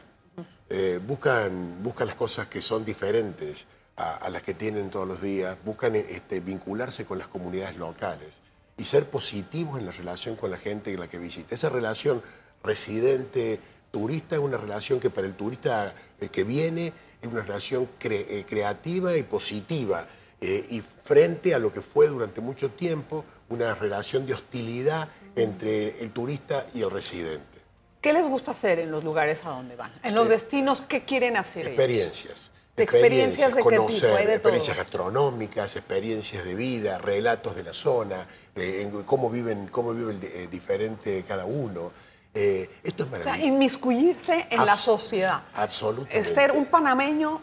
Eh, 0.70 1.00
buscan, 1.06 1.82
buscan 1.82 2.06
las 2.08 2.16
cosas 2.16 2.46
que 2.48 2.60
son 2.60 2.84
diferentes 2.84 3.66
a, 3.96 4.28
las 4.30 4.42
que 4.42 4.54
tienen 4.54 4.90
todos 4.90 5.08
los 5.08 5.22
días, 5.22 5.56
buscan 5.64 5.96
este, 5.96 6.40
vincularse 6.40 7.04
con 7.04 7.18
las 7.18 7.26
comunidades 7.26 7.76
locales 7.78 8.42
y 8.76 8.84
ser 8.84 9.06
positivos 9.06 9.80
en 9.80 9.86
la 9.86 9.92
relación 9.92 10.36
con 10.36 10.50
la 10.50 10.56
gente 10.58 10.92
en 10.92 11.00
la 11.00 11.08
que 11.08 11.18
visita. 11.18 11.54
Esa 11.54 11.68
relación 11.68 12.22
residente-turista 12.62 14.36
es 14.36 14.40
una 14.40 14.56
relación 14.56 15.00
que 15.00 15.10
para 15.10 15.26
el 15.26 15.34
turista 15.34 15.92
eh, 16.20 16.28
que 16.28 16.44
viene 16.44 16.92
es 17.20 17.28
una 17.28 17.42
relación 17.42 17.88
cre- 18.00 18.44
creativa 18.46 19.16
y 19.16 19.22
positiva. 19.22 20.06
y 20.40 20.80
frente 21.02 21.52
a 21.52 21.58
lo 21.58 21.72
que 21.72 21.82
fue 21.82 22.06
durante 22.06 22.40
mucho 22.40 22.70
tiempo 22.70 23.24
una 23.48 23.74
relación 23.74 24.24
de 24.24 24.34
hostilidad 24.34 25.08
entre 25.34 26.00
el 26.00 26.12
turista 26.12 26.64
y 26.74 26.82
el 26.82 26.90
residente. 26.92 27.57
¿Qué 28.00 28.12
les 28.12 28.24
gusta 28.26 28.52
hacer 28.52 28.78
en 28.78 28.90
los 28.90 29.02
lugares 29.04 29.44
a 29.44 29.50
donde 29.50 29.74
van? 29.76 29.92
En 30.02 30.14
los 30.14 30.28
destinos, 30.28 30.82
¿qué 30.82 31.04
quieren 31.04 31.36
hacer 31.36 31.62
ellos? 31.66 31.74
Experiencias. 31.78 32.50
¿Experiencias 32.76 33.54
de 33.56 33.62
qué 33.62 33.68
tipo? 33.70 33.86
conocer, 33.86 34.10
de 34.18 34.24
todo. 34.24 34.32
experiencias 34.34 34.76
gastronómicas, 34.76 35.74
experiencias 35.74 36.44
de 36.44 36.54
vida, 36.54 36.98
relatos 36.98 37.56
de 37.56 37.64
la 37.64 37.72
zona, 37.72 38.24
eh, 38.54 38.88
cómo 39.04 39.28
viven, 39.30 39.66
cómo 39.66 39.92
vive 39.92 40.12
el 40.12 40.20
de- 40.20 40.44
eh, 40.44 40.46
diferente 40.46 41.24
cada 41.26 41.44
uno. 41.44 41.90
Eh, 42.32 42.70
esto 42.84 43.02
es 43.02 43.08
O 43.08 43.12
sea, 43.14 43.18
maravilloso. 43.24 43.48
inmiscuirse 43.52 44.46
en 44.48 44.64
la 44.64 44.76
sociedad. 44.76 45.42
absolutamente. 45.54 46.20
Eh, 46.30 46.34
Ser 46.34 46.52
un 46.52 46.66
panameño 46.66 47.40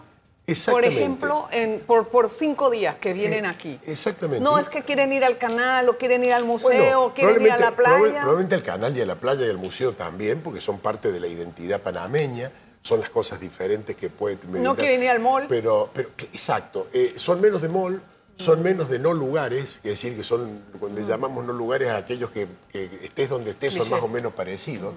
Por 0.70 0.86
ejemplo, 0.86 1.48
en- 1.52 1.80
por, 1.80 2.10
por 2.10 2.30
cinco 2.30 2.70
días 2.70 2.98
que 3.00 3.14
vienen 3.14 3.46
Eh, 3.46 3.50
aquí. 3.50 3.80
exactamente. 3.86 4.44
No 4.44 4.60
es 4.60 4.70
que 4.70 4.84
quieren 4.84 5.12
ir 5.12 5.24
al 5.26 5.38
canal 5.40 5.90
o 5.90 5.98
quieren 5.98 6.24
ir 6.24 6.34
al 6.34 6.44
museo 6.46 6.70
Bueno, 6.70 7.04
o 7.06 7.14
quieren 7.14 7.42
ir 7.42 7.52
a 7.52 7.58
la 7.58 7.72
playa. 7.76 7.98
proba- 7.98 8.20
Probablemente 8.22 8.56
al 8.56 8.64
canal 8.64 8.96
y 8.96 9.02
a 9.02 9.06
la 9.08 9.16
playa 9.16 9.46
y 9.46 9.50
al 9.50 9.58
museo 9.58 9.94
también, 9.94 10.42
porque 10.42 10.62
son 10.62 10.78
parte 10.80 11.12
de 11.12 11.20
la 11.20 11.28
identidad 11.28 11.82
panameña. 11.82 12.52
Son 12.84 13.00
las 13.00 13.10
cosas 13.10 13.40
diferentes 13.40 13.96
que 13.96 14.10
puede 14.12 14.38
No 14.48 14.76
quieren 14.76 15.02
ir 15.02 15.10
al 15.10 15.20
mall. 15.20 15.46
Pero, 15.50 15.90
pero 15.92 16.10
exacto. 16.32 16.88
eh, 16.94 17.14
son 17.16 17.42
menos 17.42 17.64
de 17.64 17.68
mall, 17.70 18.00
son 18.36 18.62
menos 18.62 18.90
de 18.90 19.00
no 19.00 19.14
lugares, 19.14 19.78
es 19.78 19.84
decir, 19.84 20.16
que 20.16 20.22
son, 20.22 20.62
cuando 20.80 21.00
le 21.02 21.08
llamamos 21.08 21.44
no 21.44 21.54
lugares 21.54 21.90
a 21.90 21.98
aquellos 21.98 22.30
que, 22.30 22.48
que 22.72 22.86
estés 23.04 23.30
donde 23.30 23.52
estés, 23.52 23.74
son 23.74 23.90
más 23.90 24.04
o 24.04 24.08
menos 24.08 24.34
parecidos. 24.34 24.94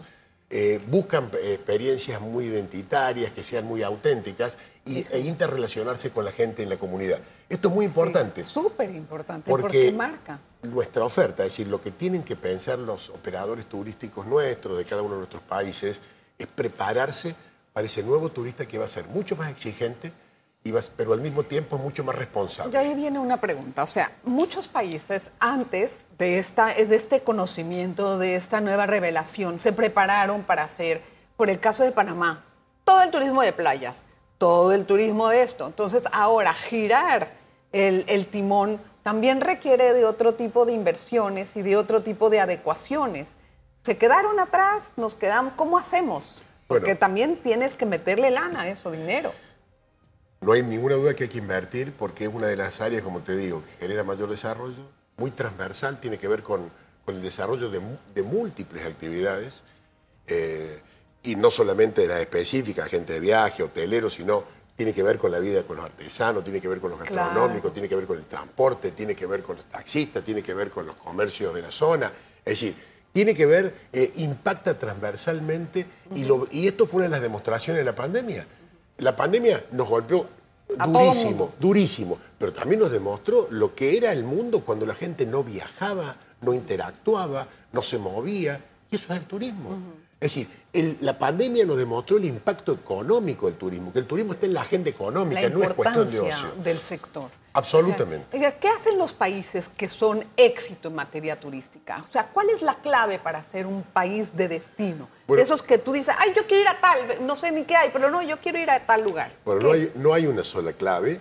Eh, 0.51 0.81
buscan 0.89 1.31
eh, 1.35 1.55
experiencias 1.55 2.21
muy 2.23 2.47
identitarias, 2.47 3.33
que 3.33 3.43
sean 3.43 3.67
muy 3.67 3.83
auténticas 3.83 4.57
y, 4.87 5.07
e 5.11 5.21
interrelacionarse 5.21 6.11
con 6.11 6.25
la 6.25 6.33
gente 6.33 6.63
en 6.63 6.71
la 6.71 6.79
comunidad. 6.79 7.21
Esto 7.51 7.69
es 7.69 7.75
muy 7.75 7.85
importante. 7.85 8.43
Súper 8.43 8.91
importante, 8.95 9.51
Porque 9.51 9.63
porque 9.63 9.93
marca. 9.93 10.41
nuestra 10.63 11.05
oferta, 11.05 11.45
es 11.45 11.53
decir, 11.53 11.67
lo 11.67 11.83
que 11.83 11.91
tienen 11.91 12.23
que 12.23 12.35
pensar 12.35 12.79
los 12.79 13.11
operadores 13.11 13.67
turísticos 13.67 14.27
nuestros, 14.27 14.79
de 14.79 14.85
cada 14.87 15.03
uno 15.03 15.15
de 15.15 15.19
nuestros 15.19 15.43
países, 15.43 16.01
es 16.39 16.47
prepararse 16.47 17.35
para 17.75 17.87
ese 17.87 18.03
nuevo 18.03 18.31
turista 18.31 18.67
que 18.67 18.79
va 18.79 18.87
a 18.87 18.89
ser 18.89 19.07
mucho 19.07 19.37
más 19.37 19.51
exigente, 19.51 20.13
pero 20.97 21.13
al 21.15 21.21
mismo 21.21 21.45
tiempo 21.45 21.79
mucho 21.79 22.05
más 22.05 22.15
responsable. 22.15 22.73
Y 22.75 22.77
ahí 22.77 22.95
viene 22.95 23.19
una 23.19 23.39
pregunta. 23.41 23.83
O 23.83 23.87
sea, 23.87 24.13
muchos 24.25 24.69
países 24.69 25.31
antes 25.39 26.07
de, 26.19 26.39
esta, 26.39 26.67
de 26.67 26.95
este 26.95 27.23
conocimiento, 27.23 28.19
de 28.19 28.37
esta 28.37 28.61
nueva 28.61 28.87
revelación, 28.87 29.59
se 29.61 29.73
prepararon 29.73 30.43
para 30.43 30.65
hacer, 30.65 31.03
por 31.37 31.49
el 31.49 31.59
caso 31.59 31.85
de 31.85 31.93
Panamá, 31.93 32.45
todo 32.85 33.03
el 33.03 33.11
turismo 33.11 33.43
de 33.43 33.53
playas, 33.53 34.03
todo 34.37 34.73
el 34.73 34.85
turismo 34.85 35.29
de 35.29 35.43
esto. 35.43 35.67
Entonces, 35.67 36.05
ahora 36.13 36.53
girar 36.55 37.33
el, 37.73 38.05
el 38.09 38.27
timón 38.27 38.81
también 39.03 39.41
requiere 39.41 39.95
de 39.95 40.05
otro 40.05 40.35
tipo 40.35 40.67
de 40.67 40.73
inversiones 40.73 41.57
y 41.57 41.63
de 41.63 41.77
otro 41.79 42.03
tipo 42.03 42.29
de 42.29 42.41
adecuaciones. 42.41 43.39
¿Se 43.83 43.97
quedaron 43.97 44.39
atrás? 44.39 44.93
¿Nos 44.97 45.15
quedamos? 45.15 45.55
¿Cómo 45.57 45.79
hacemos? 45.79 46.45
Porque 46.67 46.87
Bueno. 46.87 46.99
también 46.99 47.37
tienes 47.37 47.75
que 47.75 47.87
meterle 47.87 48.31
lana 48.31 48.63
a 48.63 48.69
eso, 48.69 48.91
dinero. 48.91 49.33
No 50.41 50.53
hay 50.53 50.63
ninguna 50.63 50.95
duda 50.95 51.15
que 51.15 51.25
hay 51.25 51.29
que 51.29 51.39
invertir 51.39 51.93
porque 51.93 52.25
es 52.25 52.31
una 52.33 52.47
de 52.47 52.57
las 52.57 52.81
áreas, 52.81 53.03
como 53.03 53.21
te 53.21 53.37
digo, 53.37 53.63
que 53.65 53.73
genera 53.87 54.05
mayor 54.05 54.31
desarrollo, 54.31 54.85
muy 55.17 55.31
transversal, 55.33 55.99
tiene 56.01 56.17
que 56.19 56.29
ver 56.29 56.43
con, 56.43 56.71
con 57.05 57.17
el 57.17 57.23
desarrollo 57.23 57.69
de, 57.71 58.23
múltiples 58.23 58.87
actividades, 58.87 59.63
eh, 60.29 60.81
y 61.25 61.35
no 61.35 61.51
solamente 61.51 62.03
de 62.03 62.09
las 62.09 62.21
específicas, 62.21 62.89
gente 62.89 63.15
de 63.15 63.21
viaje, 63.21 63.63
hoteleros, 63.65 64.15
sino 64.15 64.45
tiene 64.77 64.95
que 64.95 65.03
ver 65.03 65.19
con 65.19 65.33
la 65.33 65.41
vida 65.41 65.65
con 65.65 65.77
los 65.77 65.85
artesanos, 65.85 66.45
tiene 66.45 66.61
que 66.61 66.69
ver 66.69 66.79
con 66.79 66.91
los 66.93 67.01
Claro. 67.01 67.17
gastronómicos, 67.17 67.73
tiene 67.73 67.89
que 67.89 67.97
ver 67.97 68.07
con 68.07 68.17
el 68.19 68.25
transporte, 68.27 68.93
tiene 68.93 69.17
que 69.17 69.27
ver 69.27 69.43
con 69.43 69.57
los 69.57 69.65
taxistas, 69.65 70.23
tiene 70.23 70.41
que 70.43 70.55
ver 70.55 70.71
con 70.71 70.87
los 70.87 70.95
comercios 70.97 71.53
de 71.53 71.63
la 71.63 71.73
zona. 71.73 72.13
Es 72.45 72.61
decir, 72.61 72.77
tiene 73.13 73.35
que 73.35 73.45
ver, 73.45 73.75
eh, 73.93 74.13
impacta 74.17 74.79
transversalmente, 74.79 75.85
y, 76.15 76.25
lo- 76.25 76.47
y 76.53 76.69
esto 76.69 76.87
fue 76.87 76.99
una 76.99 77.07
de 77.07 77.11
las 77.11 77.23
demostraciones 77.23 77.81
de 77.81 77.85
la 77.85 77.97
pandemia. 77.97 78.47
La 78.99 79.15
pandemia 79.17 79.65
nos 79.73 79.89
golpeó 79.89 80.27
durísimo, 80.87 81.53
durísimo, 81.59 82.19
pero 82.39 82.53
también 82.53 82.81
nos 82.81 82.91
demostró 82.91 83.47
lo 83.51 83.75
que 83.75 83.97
era 83.97 84.13
el 84.13 84.25
mundo 84.25 84.61
cuando 84.61 84.85
la 84.87 84.95
gente 84.95 85.25
no 85.27 85.43
viajaba, 85.43 86.17
no 86.43 86.53
interactuaba, 86.53 87.47
no 87.73 87.83
se 87.83 87.99
movía, 87.99 88.61
y 88.91 88.97
eso 88.97 89.13
es 89.13 89.21
el 89.21 89.27
turismo. 89.27 89.71
Es 90.21 90.35
decir, 90.35 90.49
el- 90.73 90.99
la 91.01 91.17
pandemia 91.19 91.65
nos 91.65 91.77
demostró 91.77 92.17
el 92.17 92.25
impacto 92.25 92.73
económico 92.73 93.47
del 93.47 93.55
turismo, 93.57 93.93
que 93.93 94.01
el 94.01 94.07
turismo 94.07 94.33
está 94.33 94.47
en 94.47 94.55
la 94.55 94.63
agenda 94.63 94.91
económica, 94.91 95.41
la 95.43 95.49
no 95.49 95.63
es 95.63 95.71
cuestión 95.75 96.11
de 96.11 96.21
ocio. 96.21 96.49
del 96.63 96.79
sector. 96.79 97.31
Absolutamente. 97.59 98.37
Oiga, 98.37 98.53
¿Qué 98.53 98.69
hacen 98.69 98.99
los 98.99 99.13
países 99.13 99.69
que 99.69 99.89
son 99.89 100.25
éxito 100.37 100.89
en 100.89 100.95
materia 100.95 101.39
turística? 101.39 102.03
O 102.09 102.11
sea, 102.11 102.27
¿cuál 102.29 102.51
es 102.51 102.63
la 102.63 102.77
clave 102.77 103.19
para 103.19 103.43
ser 103.45 103.67
un 103.67 103.83
país 103.83 104.37
de 104.37 104.49
destino? 104.49 105.09
Bueno. 105.27 105.39
de 105.39 105.45
esos 105.45 105.63
que 105.63 105.79
tú 105.79 105.93
dices, 105.93 106.15
ay, 106.19 106.33
yo 106.35 106.47
quiero 106.47 106.63
ir 106.63 106.69
a 106.69 106.81
tal, 106.81 107.27
no 107.27 107.37
sé 107.37 107.51
ni 107.51 107.65
qué 107.65 107.77
hay, 107.77 107.91
pero 107.93 108.11
no, 108.11 108.23
yo 108.23 108.39
quiero 108.39 108.59
ir 108.59 108.71
a 108.71 108.81
tal 108.87 109.03
lugar. 109.05 109.31
Bueno, 109.45 109.61
no 109.63 109.73
hay, 109.73 109.93
no 109.97 110.15
hay 110.15 110.27
una 110.27 110.43
sola 110.43 110.73
clave, 110.73 111.21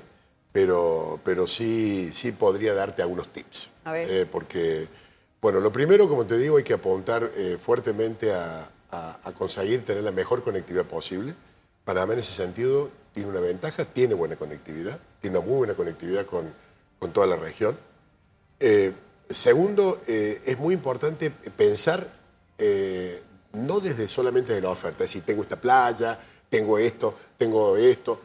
pero, 0.52 1.20
pero 1.24 1.46
sí, 1.48 2.10
sí 2.14 2.32
podría 2.32 2.74
darte 2.74 3.02
algunos 3.02 3.28
tips. 3.30 3.70
A 3.84 3.92
ver. 3.92 4.10
Eh, 4.10 4.26
porque, 4.26 4.88
bueno, 5.42 5.60
lo 5.60 5.72
primero, 5.72 6.08
como 6.08 6.26
te 6.26 6.38
digo, 6.38 6.58
hay 6.58 6.64
que 6.64 6.74
apuntar 6.74 7.30
eh, 7.36 7.58
fuertemente 7.60 8.34
a, 8.34 8.70
a- 8.92 9.20
a 9.24 9.32
conseguir 9.34 9.84
tener 9.86 10.04
la 10.04 10.12
mejor 10.12 10.42
conectividad 10.44 10.86
posible. 10.86 11.36
Panamá 11.88 12.12
en 12.12 12.20
ese 12.20 12.34
sentido 12.34 12.90
tiene 13.14 13.30
una 13.30 13.40
ventaja, 13.40 13.86
tiene 13.86 14.14
buena 14.14 14.36
conectividad, 14.36 15.00
tiene 15.22 15.38
una 15.38 15.48
muy 15.48 15.56
buena 15.56 15.74
conectividad 15.74 16.26
con, 16.26 16.54
con 17.00 17.14
toda 17.14 17.28
la 17.28 17.38
región. 17.38 17.78
Eh, 18.60 18.92
segundo, 19.30 20.02
eh, 20.06 20.42
es 20.46 20.60
muy 20.60 20.74
importante 20.74 21.32
pensar 21.32 22.06
eh, 22.58 23.24
no 23.54 23.80
desde 23.80 24.10
solamente 24.10 24.52
de 24.52 24.60
la 24.60 24.70
oferta, 24.70 25.06
es 25.06 25.12
decir, 25.12 25.24
tengo 25.24 25.44
esta 25.44 25.62
playa, 25.62 26.20
tengo 26.50 26.78
esto, 26.78 27.18
tengo 27.38 27.78
esto, 27.78 28.20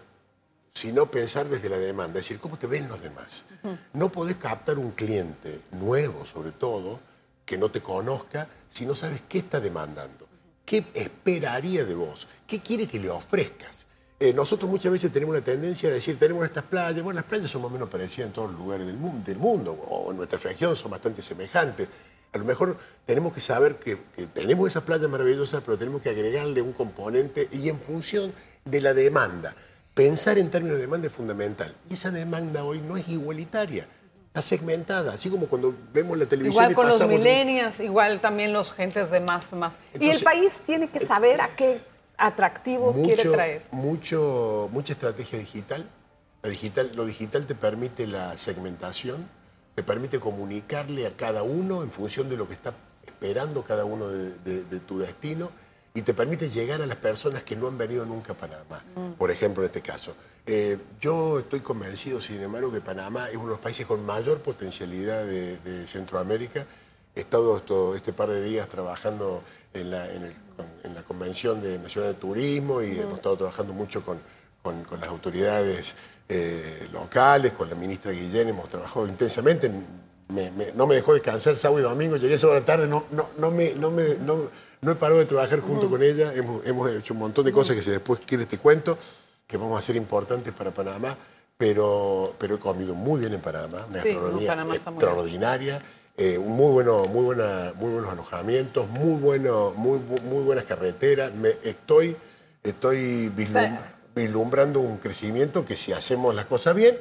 sino 0.75 1.09
pensar 1.09 1.49
desde 1.49 1.69
la 1.69 1.79
demanda, 1.79 2.19
es 2.19 2.27
decir, 2.27 2.41
¿cómo 2.41 2.59
te 2.59 2.67
ven 2.67 2.89
los 2.89 3.01
demás? 3.01 3.45
No 3.93 4.11
podés 4.11 4.39
captar 4.39 4.77
un 4.77 4.91
cliente 4.91 5.61
nuevo, 5.71 6.27
sobre 6.27 6.51
todo, 6.51 6.99
que 7.47 7.57
no 7.57 7.71
te 7.71 7.81
conozca, 7.81 8.49
si 8.69 8.87
no 8.87 8.97
sabes 8.97 9.23
qué 9.29 9.39
está 9.39 9.61
demandando, 9.61 10.27
qué 10.65 10.85
esperaría 10.95 11.85
de 11.85 11.95
vos, 11.95 12.29
qué 12.47 12.61
quiere 12.61 12.87
que 12.87 12.99
le 12.99 13.11
ofrezcas. 13.11 13.87
Eh, 14.21 14.33
nosotros 14.33 14.71
muchas 14.71 14.93
veces 14.93 15.11
tenemos 15.11 15.35
una 15.35 15.45
tendencia 15.45 15.89
a 15.89 15.93
decir, 15.93 16.17
tenemos 16.19 16.45
estas 16.45 16.63
playas, 16.63 17.03
bueno, 17.03 17.19
las 17.19 17.29
playas 17.29 17.51
son 17.51 17.63
más 17.63 17.71
o 17.71 17.75
menos 17.75 17.89
parecidas 17.89 18.29
en 18.29 18.33
todos 18.33 18.51
los 18.53 18.61
lugares 18.61 18.87
del 18.87 18.97
mundo, 18.97 19.73
o 19.73 20.13
en 20.13 20.17
nuestra 20.17 20.39
región 20.39 20.77
son 20.77 20.93
bastante 20.93 21.23
semejantes. 21.23 21.89
A 22.33 22.39
lo 22.39 22.45
mejor 22.45 22.79
tenemos 23.05 23.33
que 23.33 23.41
saber 23.41 23.77
que, 23.77 23.99
que 24.15 24.27
tenemos 24.27 24.69
esas 24.69 24.85
playas 24.85 25.11
maravillosas, 25.11 25.63
pero 25.65 25.77
tenemos 25.77 26.03
que 26.03 26.11
agregarle 26.11 26.63
un 26.63 26.73
componente 26.73 27.49
y 27.51 27.69
en 27.69 27.81
función 27.81 28.33
de 28.65 28.81
la 28.81 28.95
demanda. 28.95 29.57
Pensar 29.93 30.39
en 30.39 30.51
términos 30.51 30.77
de 30.77 30.83
demanda 30.83 31.09
es 31.09 31.13
fundamental. 31.13 31.75
Y 31.91 31.95
esa 31.95 32.11
demanda 32.11 32.65
hoy 32.65 32.81
no 32.81 32.97
es 32.97 33.09
igualitaria, 33.09 33.89
está 34.33 34.41
segmentada, 34.41 35.13
así 35.13 35.29
como 35.29 35.47
cuando 35.47 35.75
vemos 35.93 36.17
la 36.17 36.25
televisión. 36.25 36.55
Igual 36.65 36.73
y 36.73 36.75
con 36.75 36.87
los 36.87 36.95
pasamos 36.95 37.13
de- 37.13 37.19
millennials, 37.19 37.81
igual 37.81 38.21
también 38.23 38.55
los 38.55 38.73
gentes 38.73 39.11
de 39.11 39.21
más, 39.21 39.53
más. 39.53 39.75
y 39.93 39.97
el 39.97 40.03
Entonces, 40.05 40.23
país 40.23 40.61
tiene 40.65 40.89
que 40.89 41.01
saber 41.01 41.43
a 41.43 41.55
qué 41.55 41.83
atractivo 42.17 42.95
quiere 42.95 43.25
traer. 43.27 43.63
Mucho, 43.73 44.71
mucha 44.73 44.95
estrategia 44.95 45.39
digital. 45.39 45.87
La 46.43 46.49
digital. 46.49 46.91
Lo 46.95 47.05
digital 47.05 47.45
te 47.47 47.55
permite 47.55 48.07
la 48.07 48.37
segmentación, 48.39 49.29
te 49.75 49.83
permite 49.83 50.19
comunicarle 50.19 51.07
a 51.07 51.15
cada 51.15 51.43
uno 51.43 51.83
en 51.83 51.91
función 51.93 52.31
de 52.31 52.37
lo 52.39 52.49
que 52.49 52.55
está 52.55 52.73
esperando 53.07 53.63
cada 53.63 53.85
uno 53.85 54.09
de, 54.09 54.33
de- 54.39 54.65
de 54.65 54.81
tu 54.81 54.99
destino 54.99 55.51
y 55.95 56.01
te 56.03 56.15
permite 56.15 56.49
llegar 56.49 56.81
a 56.81 56.87
las 56.87 56.97
personas 56.97 57.43
que 57.43 57.55
no 57.55 57.69
han 57.69 57.77
venido 57.77 58.07
nunca 58.07 58.33
a 58.33 58.37
Panamá, 58.37 58.83
Mm. 58.97 59.13
por 59.19 59.31
ejemplo, 59.31 59.63
en 59.63 59.67
este 59.67 59.83
caso. 59.83 60.17
Eh, 60.47 60.77
yo 61.01 61.39
estoy 61.39 61.61
convencido, 61.61 62.21
sin 62.21 62.43
embargo, 62.43 62.73
que 62.73 62.81
Panamá 62.81 63.29
es 63.29 63.37
uno 63.37 63.45
de 63.47 63.51
los 63.53 63.61
países 63.61 63.87
con 63.87 64.05
mayor 64.05 64.41
potencialidad 64.41 65.25
de, 65.25 65.59
de 65.59 65.87
Centroamérica. 65.87 66.67
He 67.15 67.21
estado 67.21 67.57
esto- 67.59 67.95
este 67.95 68.13
par 68.13 68.29
de 68.31 68.43
días 68.43 68.69
trabajando 68.69 69.43
en 69.73 69.91
la, 69.91 70.11
en 70.13 70.25
el- 70.25 70.35
con- 70.57 70.67
en 70.83 70.95
la 70.95 71.03
Convención 71.05 71.63
de 71.63 71.79
Nacional 71.79 72.15
de 72.15 72.19
Turismo 72.21 72.83
y 72.83 72.99
hemos 72.99 73.15
estado 73.17 73.37
trabajando 73.37 73.73
mucho 73.73 74.05
con, 74.05 74.19
con- 74.63 74.83
con 74.85 74.99
las 75.01 75.09
autoridades 75.11 75.95
eh, 76.29 76.89
locales, 76.93 77.53
con 77.53 77.69
la 77.69 77.77
ministra 77.77 78.11
Guillén, 78.11 78.49
hemos 78.49 78.69
trabajado 78.69 79.07
intensamente. 79.07 79.71
Me- 80.29 80.51
me- 80.51 80.73
no 80.73 80.87
me 80.87 80.95
dejó 80.97 81.13
descansar 81.15 81.57
sábado 81.57 81.81
y 81.81 81.83
domingo, 81.83 82.17
llegué 82.17 82.39
sábado 82.39 82.57
a 82.57 82.61
la 82.61 82.67
tarde, 82.67 82.89
no, 82.89 83.05
no, 83.11 83.29
no, 83.39 83.51
me, 83.51 83.75
no, 83.75 83.91
me, 83.91 84.15
no, 84.17 84.49
no 84.81 84.93
he 84.93 84.95
parado 84.95 85.21
de 85.21 85.27
trabajar 85.27 85.61
junto 85.61 85.91
con 85.91 86.03
ella, 86.03 86.33
hemos, 86.35 86.65
hemos 86.67 86.91
hecho 86.91 87.13
un 87.13 87.21
montón 87.21 87.45
de 87.45 87.53
cosas 87.53 87.77
que 87.77 87.83
si 87.83 87.91
después 87.91 88.21
quieres 88.27 88.49
te 88.49 88.57
cuento, 88.57 88.97
que 89.53 89.59
vamos 89.59 89.77
a 89.77 89.79
hacer 89.81 89.95
importantes 89.97 90.51
para 90.55 90.71
Panamá, 90.73 91.15
pero, 91.59 92.35
pero 92.39 92.55
he 92.55 92.59
comido 92.59 92.95
muy 92.95 93.21
bien 93.21 93.35
en 93.35 93.41
Panamá, 93.41 93.87
una 93.89 94.03
Sí, 94.03 94.09
gastronomía 94.09 94.49
Panamá 94.49 94.75
extraordinaria, 94.75 95.83
eh, 96.17 96.39
muy, 96.39 96.73
bueno, 96.73 97.05
muy, 97.05 97.25
buena, 97.25 97.73
muy 97.77 97.93
buenos 97.93 98.11
alojamientos, 98.11 98.89
muy, 98.89 99.21
bueno, 99.21 99.73
muy, 99.77 99.99
bu- 99.99 100.23
muy 100.23 100.43
buenas 100.43 100.65
carreteras. 100.65 101.35
Me, 101.35 101.51
estoy 101.63 102.17
estoy 102.63 103.31
vislum- 103.37 103.79
vislumbrando 104.15 104.81
un 104.81 104.97
crecimiento 104.99 105.65
que 105.65 105.77
si 105.77 105.93
hacemos 105.93 106.35
las 106.35 106.47
cosas 106.47 106.75
bien, 106.75 106.97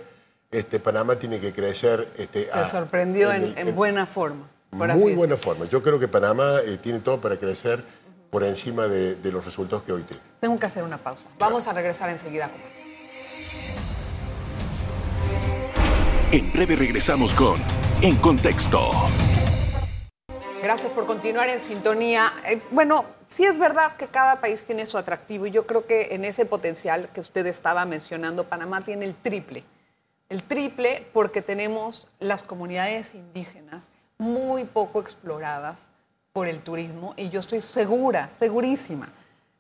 este, 0.52 0.80
Panamá 0.80 1.16
tiene 1.18 1.40
que 1.40 1.54
crecer. 1.54 2.10
Este, 2.18 2.46
Se 2.46 2.52
a- 2.52 2.70
sorprendió 2.70 3.32
en, 3.32 3.44
el- 3.44 3.58
en 3.58 3.74
buena 3.76 4.06
forma. 4.06 4.50
por 4.78 4.88
muy 4.96 5.14
buena 5.14 5.38
forma. 5.38 5.66
Yo 5.68 5.82
creo 5.82 6.00
que 6.00 6.08
Panamá 6.10 6.60
eh, 6.66 6.78
tiene 6.82 7.00
todo 7.00 7.20
para 7.22 7.38
crecer 7.38 7.84
por 8.32 8.44
encima 8.44 8.88
de, 8.88 9.16
de 9.16 9.32
los 9.32 9.46
resultados 9.46 9.84
que 9.84 9.92
hoy 9.92 10.02
tiene. 10.02 10.24
Tengo 10.40 10.58
que 10.58 10.66
hacer 10.66 10.84
una 10.84 10.98
pausa. 10.98 11.30
Vamos 11.38 11.68
a 11.68 11.74
regresar 11.74 12.10
enseguida 12.10 12.50
con 12.50 12.60
más. 12.60 12.82
En 16.32 16.50
breve 16.54 16.78
regresamos 16.78 17.34
con 17.34 17.62
En 18.02 18.16
Contexto. 18.16 18.90
Gracias 20.64 20.92
por 20.92 21.06
continuar 21.06 21.50
en 21.50 21.60
sintonía. 21.60 22.32
Eh, 22.48 22.62
bueno, 22.72 23.04
sí 23.28 23.44
es 23.44 23.60
verdad 23.60 23.98
que 23.98 24.08
cada 24.08 24.40
país 24.40 24.64
tiene 24.64 24.86
su 24.86 24.98
atractivo 24.98 25.48
y 25.48 25.52
yo 25.52 25.68
creo 25.68 25.86
que 25.86 26.16
en 26.16 26.24
ese 26.24 26.46
potencial 26.46 27.10
que 27.14 27.20
usted 27.20 27.46
estaba 27.48 27.84
mencionando, 27.84 28.46
Panamá 28.46 28.82
tiene 28.82 29.06
el 29.06 29.16
triple. 29.16 29.66
El 30.30 30.44
triple 30.44 31.06
porque 31.12 31.42
tenemos 31.42 32.08
las 32.20 32.44
comunidades 32.44 33.14
indígenas 33.14 33.90
muy 34.18 34.64
poco 34.64 35.02
exploradas 35.02 35.90
por 36.34 36.48
el 36.48 36.60
turismo 36.60 37.14
y 37.18 37.30
yo 37.30 37.40
estoy 37.40 37.62
segura, 37.62 38.30
segurísima, 38.30 39.10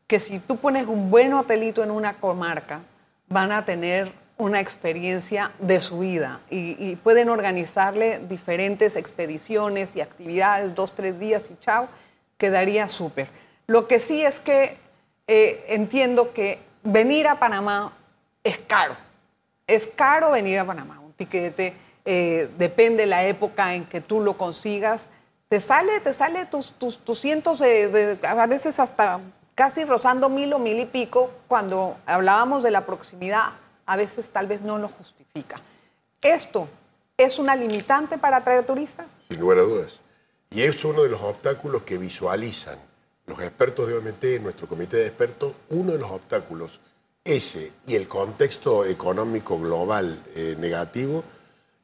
que 0.07 0.19
si 0.19 0.39
tú 0.39 0.57
pones 0.57 0.87
un 0.87 1.09
buen 1.09 1.33
hotelito 1.33 1.83
en 1.83 1.91
una 1.91 2.13
comarca, 2.13 2.81
van 3.27 3.51
a 3.51 3.65
tener 3.65 4.11
una 4.37 4.59
experiencia 4.59 5.51
de 5.59 5.79
su 5.79 5.99
vida 5.99 6.41
y, 6.49 6.95
pueden 6.97 7.29
organizarle 7.29 8.19
diferentes 8.27 8.95
expediciones 8.95 9.95
y 9.95 10.01
actividades, 10.01 10.73
dos, 10.73 10.93
tres 10.93 11.19
días 11.19 11.49
y 11.51 11.57
chao, 11.59 11.87
quedaría 12.37 12.87
súper. 12.87 13.27
Lo 13.67 13.87
que 13.87 13.99
sí 13.99 14.23
es 14.23 14.39
que 14.39 14.77
eh, 15.27 15.63
entiendo 15.69 16.33
que 16.33 16.59
venir 16.83 17.27
a 17.27 17.39
Panamá 17.39 17.93
es 18.43 18.57
caro. 18.57 18.95
Es 19.67 19.87
caro 19.87 20.31
venir 20.31 20.59
a 20.59 20.65
Panamá. 20.65 20.99
Un 20.99 21.13
tiquete, 21.13 21.75
eh, 22.03 22.49
depende 22.57 23.03
de 23.03 23.07
la 23.07 23.25
época 23.25 23.75
en 23.75 23.85
que 23.85 24.01
tú 24.01 24.21
lo 24.21 24.37
consigas. 24.37 25.07
Te 25.51 25.59
sale, 25.59 25.99
te 25.99 26.13
sale 26.13 26.45
tus, 26.45 26.71
tus, 26.71 26.97
tus 26.99 27.19
cientos 27.19 27.59
de, 27.59 28.17
a 28.23 28.45
veces 28.45 28.79
hasta 28.79 29.19
casi 29.53 29.83
rozando 29.83 30.29
mil 30.29 30.53
o 30.53 30.59
mil 30.59 30.79
y 30.79 30.85
pico, 30.85 31.29
cuando 31.49 31.97
hablábamos 32.05 32.63
de 32.63 32.71
la 32.71 32.85
proximidad, 32.85 33.49
a 33.85 33.97
veces 33.97 34.29
tal 34.29 34.47
vez 34.47 34.61
no 34.61 34.77
lo 34.77 34.87
justifica. 34.87 35.59
¿Esto 36.21 36.69
es 37.17 37.37
una 37.37 37.57
limitante 37.57 38.17
para 38.17 38.37
atraer 38.37 38.65
turistas? 38.65 39.17
Sin 39.27 39.41
lugar 39.41 39.57
a 39.57 39.63
dudas. 39.63 39.99
Y 40.51 40.61
es 40.61 40.85
uno 40.85 41.03
de 41.03 41.09
los 41.09 41.21
obstáculos 41.21 41.83
que 41.83 41.97
visualizan 41.97 42.79
los 43.25 43.37
expertos 43.41 43.89
de 43.89 43.95
OMT, 43.95 44.41
nuestro 44.41 44.69
comité 44.69 44.95
de 44.95 45.07
expertos, 45.07 45.51
uno 45.67 45.91
de 45.91 45.99
los 45.99 46.11
obstáculos, 46.11 46.79
ese 47.25 47.73
y 47.87 47.95
el 47.95 48.07
contexto 48.07 48.85
económico 48.85 49.59
global 49.59 50.23
eh, 50.33 50.55
negativo, 50.57 51.25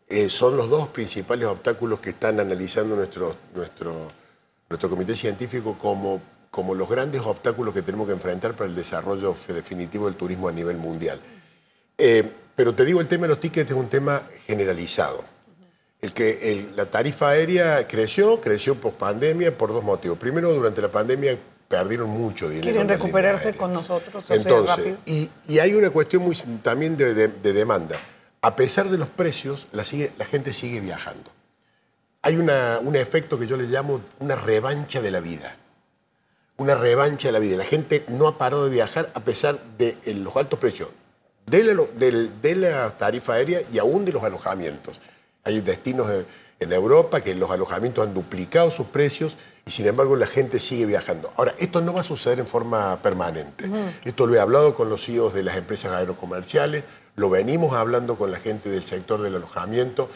eh, 0.09 0.29
son 0.29 0.55
los 0.57 0.69
dos 0.69 0.87
principales 0.91 1.45
obstáculos 1.47 1.99
que 1.99 2.11
están 2.11 2.39
analizando 2.39 2.95
nuestro, 2.95 3.35
nuestro, 3.53 4.11
nuestro 4.69 4.89
comité 4.89 5.15
científico 5.15 5.77
como, 5.77 6.21
como 6.51 6.73
los 6.75 6.89
grandes 6.89 7.21
obstáculos 7.21 7.73
que 7.73 7.81
tenemos 7.81 8.07
que 8.07 8.13
enfrentar 8.13 8.53
para 8.55 8.69
el 8.69 8.75
desarrollo 8.75 9.35
definitivo 9.49 10.05
del 10.05 10.15
turismo 10.15 10.47
a 10.47 10.51
nivel 10.51 10.77
mundial. 10.77 11.19
Eh, 11.97 12.29
pero 12.55 12.73
te 12.73 12.85
digo, 12.85 13.01
el 13.01 13.07
tema 13.07 13.23
de 13.23 13.29
los 13.29 13.39
tickets 13.39 13.69
es 13.69 13.75
un 13.77 13.89
tema 13.89 14.23
generalizado. 14.45 15.23
El 16.01 16.13
que 16.13 16.51
el- 16.51 16.75
la 16.75 16.85
tarifa 16.85 17.29
aérea 17.29 17.87
creció, 17.87 18.39
creció 18.39 18.75
post 18.75 18.97
pandemia 18.97 19.57
por 19.57 19.73
dos 19.73 19.83
motivos. 19.83 20.17
Primero, 20.17 20.53
durante 20.53 20.81
la 20.81 20.89
pandemia 20.89 21.37
perdieron 21.67 22.09
mucho 22.09 22.47
dinero. 22.47 22.63
Quieren 22.63 22.87
recuperarse 22.87 23.53
con 23.53 23.73
nosotros, 23.73 24.23
Entonces, 24.29 24.77
rápido. 24.77 24.97
y, 25.05 25.29
y 25.49 25.59
hay 25.59 25.73
una 25.73 25.89
cuestión 25.89 26.23
muy, 26.23 26.35
también 26.61 26.95
de, 26.95 27.13
de- 27.13 27.27
de 27.27 27.51
demanda. 27.53 27.97
A 28.41 28.55
pesar 28.55 28.89
de 28.89 28.97
los 28.97 29.09
precios, 29.09 29.67
la, 29.71 29.83
gente 29.83 30.53
sigue 30.53 30.79
viajando. 30.79 31.31
Hay 32.21 32.37
un 32.37 32.95
efecto 32.95 33.39
que 33.39 33.47
yo 33.47 33.57
le 33.57 33.65
llamo 33.65 34.01
una 34.19 34.35
revancha 34.35 35.01
de 35.01 35.11
la 35.11 35.19
vida. 35.19 35.57
Una 36.57 36.75
revancha 36.75 37.29
de 37.29 37.31
la 37.31 37.39
vida. 37.39 37.57
La 37.57 37.63
gente 37.63 38.03
no 38.07 38.27
ha 38.27 38.37
parado 38.37 38.65
de 38.65 38.71
viajar 38.71 39.11
a 39.13 39.19
pesar 39.21 39.59
de 39.77 39.97
los 40.13 40.35
altos 40.35 40.59
precios 40.59 40.89
de 41.47 42.55
la, 42.55 42.97
tarifa 42.97 43.33
aérea 43.33 43.61
y 43.71 43.79
aún 43.79 44.05
de 44.05 44.11
los 44.11 44.23
alojamientos. 44.23 44.99
Hay 45.43 45.61
destinos 45.61 46.07
en 46.59 46.73
Europa 46.73 47.21
que 47.21 47.35
los 47.35 47.51
alojamientos 47.51 48.05
han 48.07 48.13
duplicado 48.13 48.71
sus 48.71 48.87
precios 48.87 49.37
y 49.65 49.71
sin 49.71 49.85
embargo 49.85 50.15
la 50.15 50.25
gente 50.27 50.59
sigue 50.59 50.85
viajando. 50.85 51.31
Ahora, 51.35 51.53
esto 51.59 51.81
no 51.81 51.93
va 51.93 52.01
a 52.01 52.03
suceder 52.03 52.39
en 52.39 52.47
forma 52.47 53.01
permanente. 53.01 53.69
Esto 54.05 54.25
lo 54.25 54.35
he 54.35 54.39
hablado 54.39 54.73
con 54.73 54.89
los 54.89 55.05
CEOs 55.05 55.33
de 55.33 55.43
las 55.43 55.57
empresas 55.57 55.91
aerocomerciales, 55.93 56.83
lo 57.15 57.29
venimos 57.29 57.73
hablando 57.75 58.17
con 58.17 58.31
la 58.31 58.39
gente 58.39 58.69
del 58.69 58.83
sector 58.83 59.21
del 59.21 59.35
alojamiento. 59.35 60.09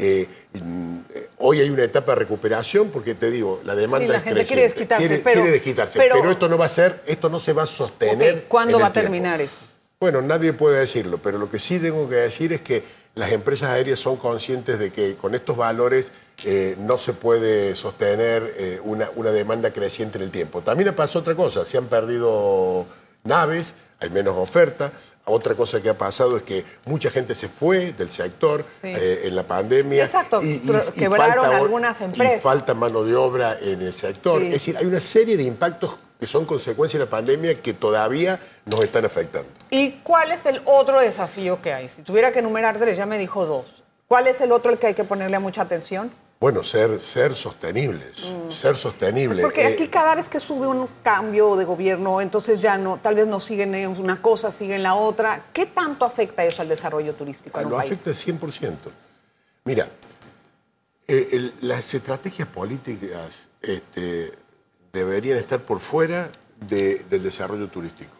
Eh, 0.00 0.28
mm, 0.52 0.98
hoy 1.38 1.60
hay 1.60 1.70
una 1.70 1.82
etapa 1.82 2.12
de 2.12 2.20
recuperación 2.20 2.90
porque 2.90 3.16
te 3.16 3.32
digo, 3.32 3.60
la 3.64 3.74
demanda 3.74 4.06
Sí, 4.06 4.12
la 4.12 4.18
es 4.18 4.22
gente 4.22 4.44
quiere 4.44 4.62
creciente. 4.62 4.62
desquitarse, 4.62 5.06
Quiere- 5.08 5.22
pero- 5.24 5.34
quiere 5.40 5.50
desquitarse, 5.50 5.98
pero- 5.98 6.14
pero, 6.20 6.30
esto 6.30 6.48
no 6.48 6.56
va 6.56 6.66
a 6.66 6.68
ser, 6.68 7.02
esto 7.06 7.28
no 7.28 7.40
se 7.40 7.52
va 7.52 7.64
a 7.64 7.66
sostener. 7.66 8.44
¿Cuándo 8.44 8.78
va 8.78 8.86
a 8.86 8.92
terminar 8.92 9.38
tiempo. 9.38 9.52
eso? 9.56 9.72
Bueno, 9.98 10.22
nadie 10.22 10.52
puede 10.52 10.78
decirlo, 10.78 11.18
pero 11.18 11.38
lo 11.38 11.48
que 11.50 11.58
sí 11.58 11.80
tengo 11.80 12.08
que 12.08 12.14
decir 12.14 12.52
es 12.52 12.60
que 12.60 12.84
las 13.14 13.32
empresas 13.32 13.70
aéreas 13.70 13.98
son 13.98 14.16
conscientes 14.16 14.78
de 14.78 14.92
que 14.92 15.16
con 15.16 15.34
estos 15.34 15.56
valores 15.56 16.12
eh, 16.44 16.76
no 16.78 16.98
se 16.98 17.12
puede 17.14 17.74
sostener 17.74 18.54
eh, 18.56 18.80
una, 18.84 19.10
una 19.16 19.30
demanda 19.30 19.72
creciente 19.72 20.18
en 20.18 20.24
el 20.24 20.30
tiempo. 20.30 20.60
También 20.62 20.94
pasó 20.94 21.18
otra 21.18 21.34
cosa, 21.34 21.64
se 21.64 21.78
han 21.78 21.86
perdido 21.86 22.86
naves, 23.24 23.74
hay 24.00 24.10
menos 24.10 24.36
oferta. 24.36 24.92
Otra 25.30 25.54
cosa 25.54 25.82
que 25.82 25.90
ha 25.90 25.98
pasado 25.98 26.38
es 26.38 26.42
que 26.42 26.64
mucha 26.86 27.10
gente 27.10 27.34
se 27.34 27.48
fue 27.48 27.92
del 27.92 28.08
sector 28.10 28.64
Sí. 28.80 28.88
eh, 28.96 29.22
en 29.24 29.36
la 29.36 29.46
pandemia. 29.46 30.04
Exacto, 30.04 30.40
tro- 30.40 30.92
quebraron 30.92 31.44
falta- 31.44 31.56
algunas 31.58 32.00
empresas. 32.00 32.36
Y 32.38 32.40
falta 32.40 32.72
mano 32.72 33.04
de 33.04 33.14
obra 33.14 33.58
en 33.60 33.82
el 33.82 33.92
sector. 33.92 34.40
Sí. 34.40 34.46
Es 34.46 34.52
decir, 34.54 34.76
hay 34.78 34.86
una 34.86 35.00
serie 35.02 35.36
de 35.36 35.42
impactos 35.42 35.98
que 36.18 36.26
son 36.26 36.44
consecuencia 36.44 36.98
de 36.98 37.04
la 37.04 37.10
pandemia 37.10 37.60
que 37.62 37.72
todavía 37.74 38.40
nos 38.66 38.82
están 38.82 39.04
afectando. 39.04 39.48
¿Y 39.70 39.92
cuál 40.02 40.32
es 40.32 40.44
el 40.46 40.60
otro 40.64 41.00
desafío 41.00 41.62
que 41.62 41.72
hay? 41.72 41.88
Si 41.88 42.02
tuviera 42.02 42.32
que 42.32 42.40
enumerar 42.40 42.78
tres, 42.78 42.96
ya 42.96 43.06
me 43.06 43.18
dijo 43.18 43.46
dos. 43.46 43.82
¿Cuál 44.08 44.26
es 44.26 44.40
el 44.40 44.52
otro 44.52 44.70
al 44.72 44.78
que 44.78 44.88
hay 44.88 44.94
que 44.94 45.04
ponerle 45.04 45.38
mucha 45.38 45.62
atención? 45.62 46.10
Bueno, 46.40 46.62
ser, 46.62 47.00
ser 47.00 47.34
sostenibles, 47.34 48.32
ser 48.48 48.76
sostenibles. 48.76 49.44
Porque 49.44 49.62
Eh, 49.68 49.74
aquí 49.74 49.88
cada 49.88 50.14
vez 50.14 50.28
que 50.28 50.38
sube 50.38 50.68
un 50.68 50.88
cambio 51.02 51.56
de 51.56 51.64
gobierno, 51.64 52.20
entonces 52.20 52.60
ya 52.60 52.78
no, 52.78 52.98
tal 53.02 53.16
vez 53.16 53.26
no 53.26 53.40
siguen 53.40 53.74
en 53.74 53.88
una 54.00 54.22
cosa, 54.22 54.52
siguen 54.52 54.84
la 54.84 54.94
otra. 54.94 55.46
¿Qué 55.52 55.66
tanto 55.66 56.04
afecta 56.04 56.44
eso 56.44 56.62
al 56.62 56.68
desarrollo 56.68 57.14
turístico 57.14 57.58
en 57.58 57.66
un 57.66 57.72
lo 57.72 57.78
país? 57.78 57.90
afecta 57.92 58.12
100%. 58.14 58.90
Mira, 59.64 59.88
eh, 61.08 61.28
el- 61.32 61.54
las 61.62 61.92
estrategias 61.94 62.46
políticas 62.48 63.48
este, 63.60 64.32
deberían 64.98 65.38
estar 65.38 65.60
por 65.60 65.80
fuera 65.80 66.30
de- 66.60 67.04
del 67.10 67.22
desarrollo 67.22 67.68
turístico. 67.68 68.12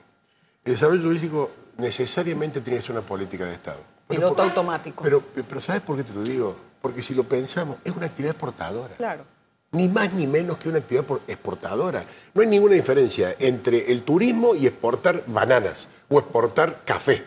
El 0.64 0.72
desarrollo 0.72 1.02
turístico 1.02 1.50
necesariamente 1.78 2.60
tiene 2.60 2.78
que 2.78 2.82
ser 2.82 2.92
una 2.92 3.02
política 3.06 3.44
de 3.46 3.54
Estado. 3.54 3.80
Piloto 4.08 4.36
por- 4.36 4.44
automático. 4.44 5.02
Pero, 5.04 5.22
pero 5.46 5.60
¿sabes 5.60 5.82
por 5.82 5.96
qué 5.96 6.04
te 6.04 6.12
lo 6.12 6.22
digo? 6.22 6.56
Porque 6.80 7.02
si 7.02 7.14
lo 7.14 7.24
pensamos, 7.24 7.76
es 7.84 7.92
una 7.94 8.06
actividad 8.06 8.32
exportadora. 8.32 8.94
Claro. 8.96 9.24
Ni 9.72 9.88
más 9.88 10.14
ni 10.14 10.26
menos 10.26 10.56
que 10.58 10.68
una 10.68 10.78
actividad 10.78 11.04
por- 11.04 11.20
exportadora. 11.28 12.04
No 12.34 12.40
hay 12.40 12.46
ninguna 12.48 12.74
diferencia 12.74 13.36
entre 13.38 13.92
el 13.92 14.02
turismo 14.02 14.54
y 14.54 14.66
exportar 14.66 15.22
bananas 15.26 15.88
o 16.08 16.18
exportar 16.18 16.82
café. 16.84 17.22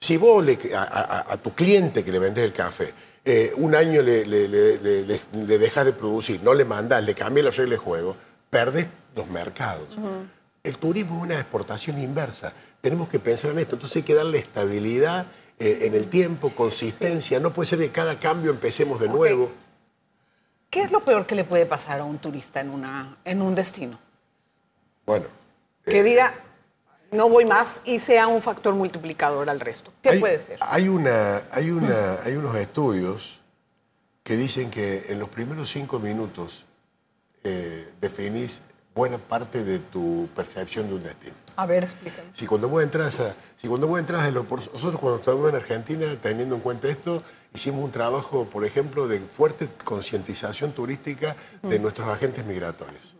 Si 0.00 0.16
vos 0.16 0.44
le- 0.44 0.58
a, 0.76 0.82
a- 0.82 1.32
a 1.32 1.36
tu 1.38 1.54
cliente 1.54 2.04
que 2.04 2.12
le 2.12 2.18
vendes 2.18 2.44
el 2.44 2.52
café, 2.52 2.92
eh, 3.24 3.52
un 3.56 3.74
año 3.74 4.02
le, 4.02 4.24
le, 4.26 4.48
le- 4.48 5.58
dejas 5.58 5.84
de 5.86 5.92
producir, 5.92 6.40
no 6.42 6.52
le 6.54 6.64
mandas, 6.64 7.02
le 7.04 7.14
cambias 7.14 7.44
las 7.46 7.56
reglas 7.56 7.78
de 7.80 7.84
juego, 7.84 8.16
perdés 8.50 8.88
los 9.14 9.28
mercados. 9.28 9.98
El 10.62 10.78
turismo 10.78 11.18
es 11.18 11.22
una 11.22 11.40
exportación 11.40 11.98
inversa. 11.98 12.52
Tenemos 12.80 13.08
que 13.08 13.18
pensar 13.18 13.50
en 13.52 13.58
esto. 13.58 13.76
Entonces 13.76 13.96
hay 13.96 14.02
que 14.02 14.14
darle 14.14 14.38
estabilidad 14.38 15.26
eh, 15.58 15.80
en 15.82 15.94
el 15.94 16.08
tiempo, 16.08 16.50
consistencia. 16.54 17.40
No 17.40 17.52
puede 17.52 17.68
ser 17.68 17.78
que 17.78 17.90
cada 17.90 18.18
cambio 18.18 18.50
empecemos 18.50 19.00
de 19.00 19.08
nuevo. 19.08 19.50
¿Qué 20.70 20.82
es 20.82 20.92
lo 20.92 21.04
peor 21.04 21.26
que 21.26 21.34
le 21.34 21.44
puede 21.44 21.66
pasar 21.66 22.00
a 22.00 22.04
un 22.04 22.18
turista 22.18 22.60
en, 22.60 22.70
una, 22.70 23.16
en 23.24 23.40
un 23.40 23.54
destino? 23.54 23.98
Bueno, 25.06 25.24
Que 25.86 26.02
diga, 26.02 26.34
no 27.10 27.30
voy 27.30 27.46
más 27.46 27.80
y 27.84 27.98
sea 27.98 28.26
un 28.26 28.42
factor 28.42 28.74
multiplicador 28.74 29.48
al 29.48 29.60
resto. 29.60 29.90
¿Qué 30.02 30.10
hay, 30.10 30.20
puede 30.20 30.38
ser? 30.38 30.58
Hay, 30.60 30.88
una, 30.88 31.42
hay, 31.50 31.70
una, 31.70 32.20
hay 32.22 32.36
unos 32.36 32.54
estudios 32.56 33.40
que 34.22 34.36
dicen 34.36 34.70
que 34.70 35.06
en 35.08 35.18
los 35.18 35.30
primeros 35.30 35.70
cinco 35.70 35.98
minutos 35.98 36.66
eh, 37.48 37.88
definís 38.00 38.62
buena 38.94 39.18
parte 39.18 39.62
de 39.64 39.78
tu 39.78 40.28
percepción 40.34 40.88
de 40.88 40.94
un 40.94 41.02
destino. 41.02 41.34
A 41.56 41.66
ver, 41.66 41.84
explícame. 41.84 42.28
Si 42.32 42.46
cuando 42.46 42.68
vos 42.68 42.82
entras 42.82 43.20
a, 43.20 43.34
si 43.56 43.68
cuando 43.68 43.86
vos 43.86 43.98
entras 44.00 44.22
a 44.22 44.30
lo- 44.30 44.42
nosotros 44.44 44.96
cuando 45.00 45.16
estábamos 45.18 45.48
en 45.50 45.56
Argentina, 45.56 46.06
teniendo 46.20 46.54
en 46.56 46.60
cuenta 46.60 46.88
esto, 46.88 47.22
hicimos 47.54 47.84
un 47.84 47.90
trabajo, 47.92 48.44
por 48.46 48.64
ejemplo, 48.64 49.06
de 49.08 49.20
fuerte 49.20 49.68
concientización 49.84 50.72
turística 50.72 51.36
de 51.62 51.78
nuestros 51.78 52.08
agentes 52.08 52.44
migratorios. 52.44 53.16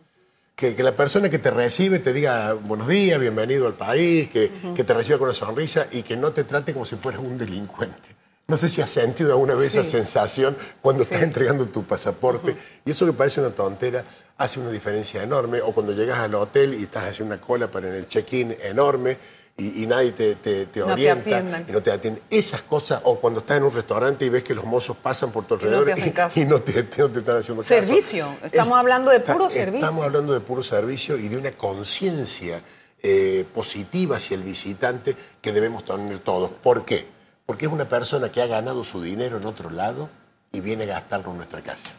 Que, 0.56 0.74
que 0.74 0.82
la 0.82 0.96
persona 0.96 1.30
que 1.30 1.38
te 1.38 1.50
recibe 1.52 2.00
te 2.00 2.12
diga 2.12 2.52
buenos 2.54 2.88
días, 2.88 3.20
bienvenido 3.20 3.68
al 3.68 3.74
país, 3.74 4.28
que, 4.28 4.50
que 4.74 4.82
te 4.82 4.92
reciba 4.94 5.16
con 5.18 5.26
una 5.28 5.34
sonrisa 5.34 5.86
y 5.92 6.02
que 6.02 6.16
no 6.16 6.32
te 6.32 6.42
trate 6.42 6.72
como 6.72 6.84
si 6.84 6.96
fueras 6.96 7.20
un 7.20 7.38
delincuente. 7.38 8.16
No 8.50 8.56
sé 8.56 8.70
si 8.70 8.80
has 8.80 8.88
sentido 8.88 9.32
alguna 9.32 9.54
vez 9.54 9.72
Sí. 9.72 9.78
esa 9.78 9.90
sensación 9.90 10.56
cuando 10.80 11.04
Sí. 11.04 11.10
estás 11.10 11.22
entregando 11.22 11.66
tu 11.66 11.84
pasaporte. 11.84 12.56
Y 12.86 12.90
eso 12.92 13.04
que 13.04 13.12
parece 13.12 13.40
una 13.40 13.50
tontera 13.50 14.06
hace 14.38 14.58
una 14.58 14.70
diferencia 14.70 15.22
enorme. 15.22 15.60
O 15.60 15.72
cuando 15.74 15.92
llegas 15.92 16.18
al 16.18 16.34
hotel 16.34 16.72
y 16.72 16.84
estás 16.84 17.04
haciendo 17.04 17.34
una 17.34 17.42
cola 17.44 17.70
para 17.70 17.88
en 17.88 17.94
el 17.96 18.08
check-in 18.08 18.56
enorme 18.62 19.18
y, 19.58 19.82
y 19.82 19.86
nadie 19.86 20.12
te, 20.12 20.36
te- 20.36 20.64
te 20.64 20.80
No 20.80 20.86
te 20.86 20.92
orienta 20.92 21.20
atiendan. 21.20 21.66
y 21.68 21.72
no 21.72 21.82
te 21.82 21.92
atienden. 21.92 22.22
Esas 22.30 22.62
cosas, 22.62 23.02
o 23.04 23.20
cuando 23.20 23.40
estás 23.40 23.58
en 23.58 23.64
un 23.64 23.74
restaurante 23.74 24.24
y 24.24 24.30
ves 24.30 24.44
que 24.44 24.54
los 24.54 24.64
mozos 24.64 24.96
pasan 24.96 25.30
por 25.30 25.44
tu 25.44 25.56
no 25.56 25.60
te 25.60 25.66
alrededor 25.66 25.90
hacen 26.20 26.42
y 26.42 26.46
no 26.46 26.62
te, 26.62 26.72
no 26.96 27.10
te 27.10 27.18
están 27.18 27.36
haciendo 27.36 27.62
caso. 27.62 27.74
Servicio. 27.74 28.28
Estamos 28.42 28.76
hablando 28.78 29.10
de 29.10 29.20
puro 29.20 29.50
servicio. 29.50 29.84
Estamos 29.84 30.06
hablando 30.06 30.32
de 30.32 30.40
puro 30.40 30.62
servicio 30.62 31.18
y 31.18 31.28
de 31.28 31.36
una 31.36 31.50
conciencia 31.52 32.62
eh, 33.02 33.44
positiva 33.54 34.16
hacia 34.16 34.36
el 34.36 34.42
visitante 34.42 35.14
que 35.42 35.52
debemos 35.52 35.84
tener 35.84 36.18
todos. 36.20 36.48
¿Por 36.48 36.86
qué? 36.86 37.17
Porque 37.48 37.64
es 37.64 37.72
una 37.72 37.88
persona 37.88 38.30
que 38.30 38.42
ha 38.42 38.46
ganado 38.46 38.84
su 38.84 39.00
dinero 39.00 39.38
en 39.38 39.46
otro 39.46 39.70
lado 39.70 40.10
y 40.52 40.60
viene 40.60 40.84
a 40.84 40.88
gastarlo 40.88 41.30
en 41.30 41.38
nuestra 41.38 41.62
casa. 41.62 41.94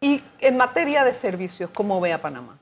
Y 0.00 0.22
en 0.38 0.56
materia 0.56 1.02
de 1.02 1.12
servicios, 1.12 1.70
¿cómo 1.74 2.00
ve 2.00 2.12
a 2.12 2.22
Panamá? 2.22 2.56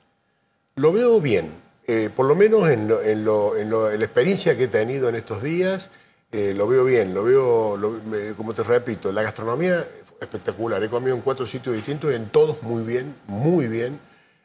Lo 0.76 0.90
veo 0.90 1.20
bien, 1.20 1.50
eh, 1.86 2.08
por 2.16 2.24
lo 2.24 2.34
menos 2.34 2.66
en, 2.70 2.88
lo- 2.88 3.02
en 3.02 3.26
lo- 3.26 3.58
en 3.58 3.68
lo- 3.68 3.90
en 3.90 3.98
la 3.98 4.06
experiencia 4.06 4.56
que 4.56 4.64
he 4.64 4.68
tenido 4.68 5.10
en 5.10 5.16
estos 5.16 5.42
días, 5.42 5.90
eh, 6.32 6.54
lo 6.56 6.66
veo 6.66 6.82
bien, 6.82 7.12
lo 7.12 7.24
veo, 7.24 7.78
como 8.38 8.54
te 8.54 8.62
repito, 8.62 9.12
la 9.12 9.20
gastronomía 9.20 9.86
espectacular. 10.18 10.82
He 10.82 10.88
comido 10.88 11.14
en 11.14 11.20
cuatro 11.20 11.44
sitios 11.44 11.76
distintos, 11.76 12.10
en 12.14 12.30
todos 12.30 12.62
muy 12.62 12.82
bien, 12.84 13.14
muy 13.26 13.66
bien. 13.66 14.00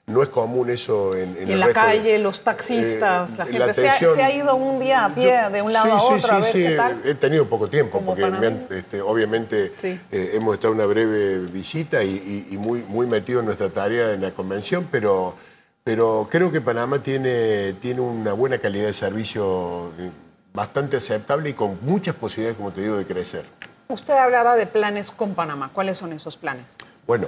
No 0.07 0.21
es 0.21 0.29
común 0.29 0.69
eso 0.69 1.15
en, 1.15 1.29
en 1.35 1.43
el 1.43 1.51
en 1.53 1.59
la 1.59 1.65
resto 1.65 1.79
de- 1.81 1.85
calle, 1.87 2.19
los 2.19 2.41
taxistas, 2.41 3.31
Eh, 3.31 3.35
la 3.37 3.45
la 3.45 3.51
gente 3.51 3.73
se, 3.73 3.87
ha, 3.87 3.91
atención- 3.93 4.15
se 4.15 4.23
ha 4.23 4.31
ido 4.31 4.55
un 4.55 4.79
día 4.79 5.05
a 5.05 5.15
pie 5.15 5.33
Yo- 5.43 5.49
de 5.49 5.61
un 5.63 5.73
lado 5.73 5.91
a 5.93 6.01
otro 6.03 6.19
sí, 6.19 6.27
a 6.29 6.37
ver 6.39 6.51
sí, 6.51 6.63
qué 6.63 6.75
tal. 6.75 7.01
He 7.03 7.15
tenido 7.15 7.49
poco 7.49 7.67
tiempo 7.69 8.01
porque 8.01 8.21
me 8.21 8.27
han- 8.27 8.33
panameño. 8.35 8.67
este, 8.69 9.01
obviamente 9.01 9.73
eh, 9.81 9.97
hemos 10.33 10.53
estado 10.53 10.73
en 10.73 10.79
una 10.79 10.85
breve 10.87 11.39
visita 11.39 12.03
y, 12.03 12.09
y- 12.49 12.53
y 12.53 12.57
muy, 12.59 12.83
muy 12.83 13.07
metido 13.07 13.39
en 13.39 13.47
nuestra 13.47 13.69
tarea 13.71 14.13
en 14.13 14.21
la 14.21 14.29
convención, 14.29 14.87
pero, 14.91 15.35
pero 15.83 16.27
creo 16.29 16.51
que 16.51 16.61
Panamá 16.61 17.01
tiene, 17.01 17.73
tiene 17.73 18.01
una 18.01 18.33
buena 18.33 18.59
calidad 18.59 18.85
de 18.85 18.93
servicio 18.93 19.91
eh, 19.97 20.11
bastante 20.53 20.97
aceptable 20.97 21.49
y 21.49 21.53
con 21.53 21.79
muchas 21.81 22.13
posibilidades, 22.13 22.57
como 22.57 22.71
te 22.71 22.81
digo, 22.81 22.95
de 22.97 23.05
crecer. 23.07 23.45
Usted 23.87 24.13
hablaba 24.13 24.55
de 24.55 24.67
planes 24.67 25.09
con 25.09 25.33
Panamá. 25.33 25.71
¿Cuáles 25.73 25.97
son 25.97 26.13
esos 26.13 26.37
planes? 26.37 26.75
Bueno, 27.07 27.27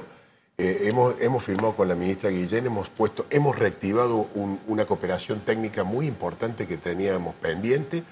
eh, 0.58 0.88
hemos, 0.90 1.16
hemos 1.22 1.44
firmado 1.44 1.76
con 1.76 1.88
la 1.88 1.96
ministra 1.96 2.30
Guillén, 2.30 2.66
hemos 2.66 2.90
puesto, 2.90 3.26
hemos 3.30 3.58
reactivado 3.58 4.28
un- 4.36 4.60
una 4.68 4.86
cooperación 4.86 5.42
técnica 5.42 5.84
muy 5.84 6.08
importante 6.08 6.66
que 6.68 6.78
teníamos 6.78 7.36
pendiente 7.36 8.04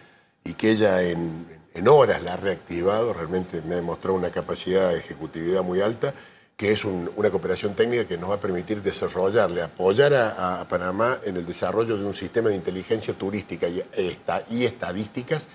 y 0.43 0.53
que 0.53 0.71
ella 0.71 1.01
en, 1.01 1.45
en 1.73 1.87
horas 1.87 2.21
la 2.21 2.33
ha 2.33 2.37
reactivado, 2.37 3.13
realmente 3.13 3.61
me 3.61 3.73
ha 3.73 3.77
demostrado 3.77 4.15
una 4.17 4.29
capacidad 4.29 4.91
de 4.91 4.99
ejecutividad 4.99 5.63
muy 5.63 5.81
alta, 5.81 6.13
que 6.55 6.71
es 6.71 6.85
un- 6.85 7.09
una 7.15 7.31
cooperación 7.31 7.73
técnica 7.75 8.05
que 8.07 8.17
nos 8.17 8.29
va 8.29 8.35
a 8.35 8.39
permitir 8.39 8.81
desarrollarle, 8.81 9.61
apoyar 9.63 10.13
a, 10.13 10.61
a 10.61 10.67
Panamá 10.67 11.17
en 11.25 11.37
el 11.37 11.45
desarrollo 11.45 11.97
de 11.97 12.05
un 12.05 12.13
sistema 12.13 12.49
de 12.49 12.55
inteligencia 12.55 13.13
turística 13.15 13.67
y, 13.67 13.83
esta- 13.93 14.43
y 14.51 14.65
estadísticas 14.65 15.47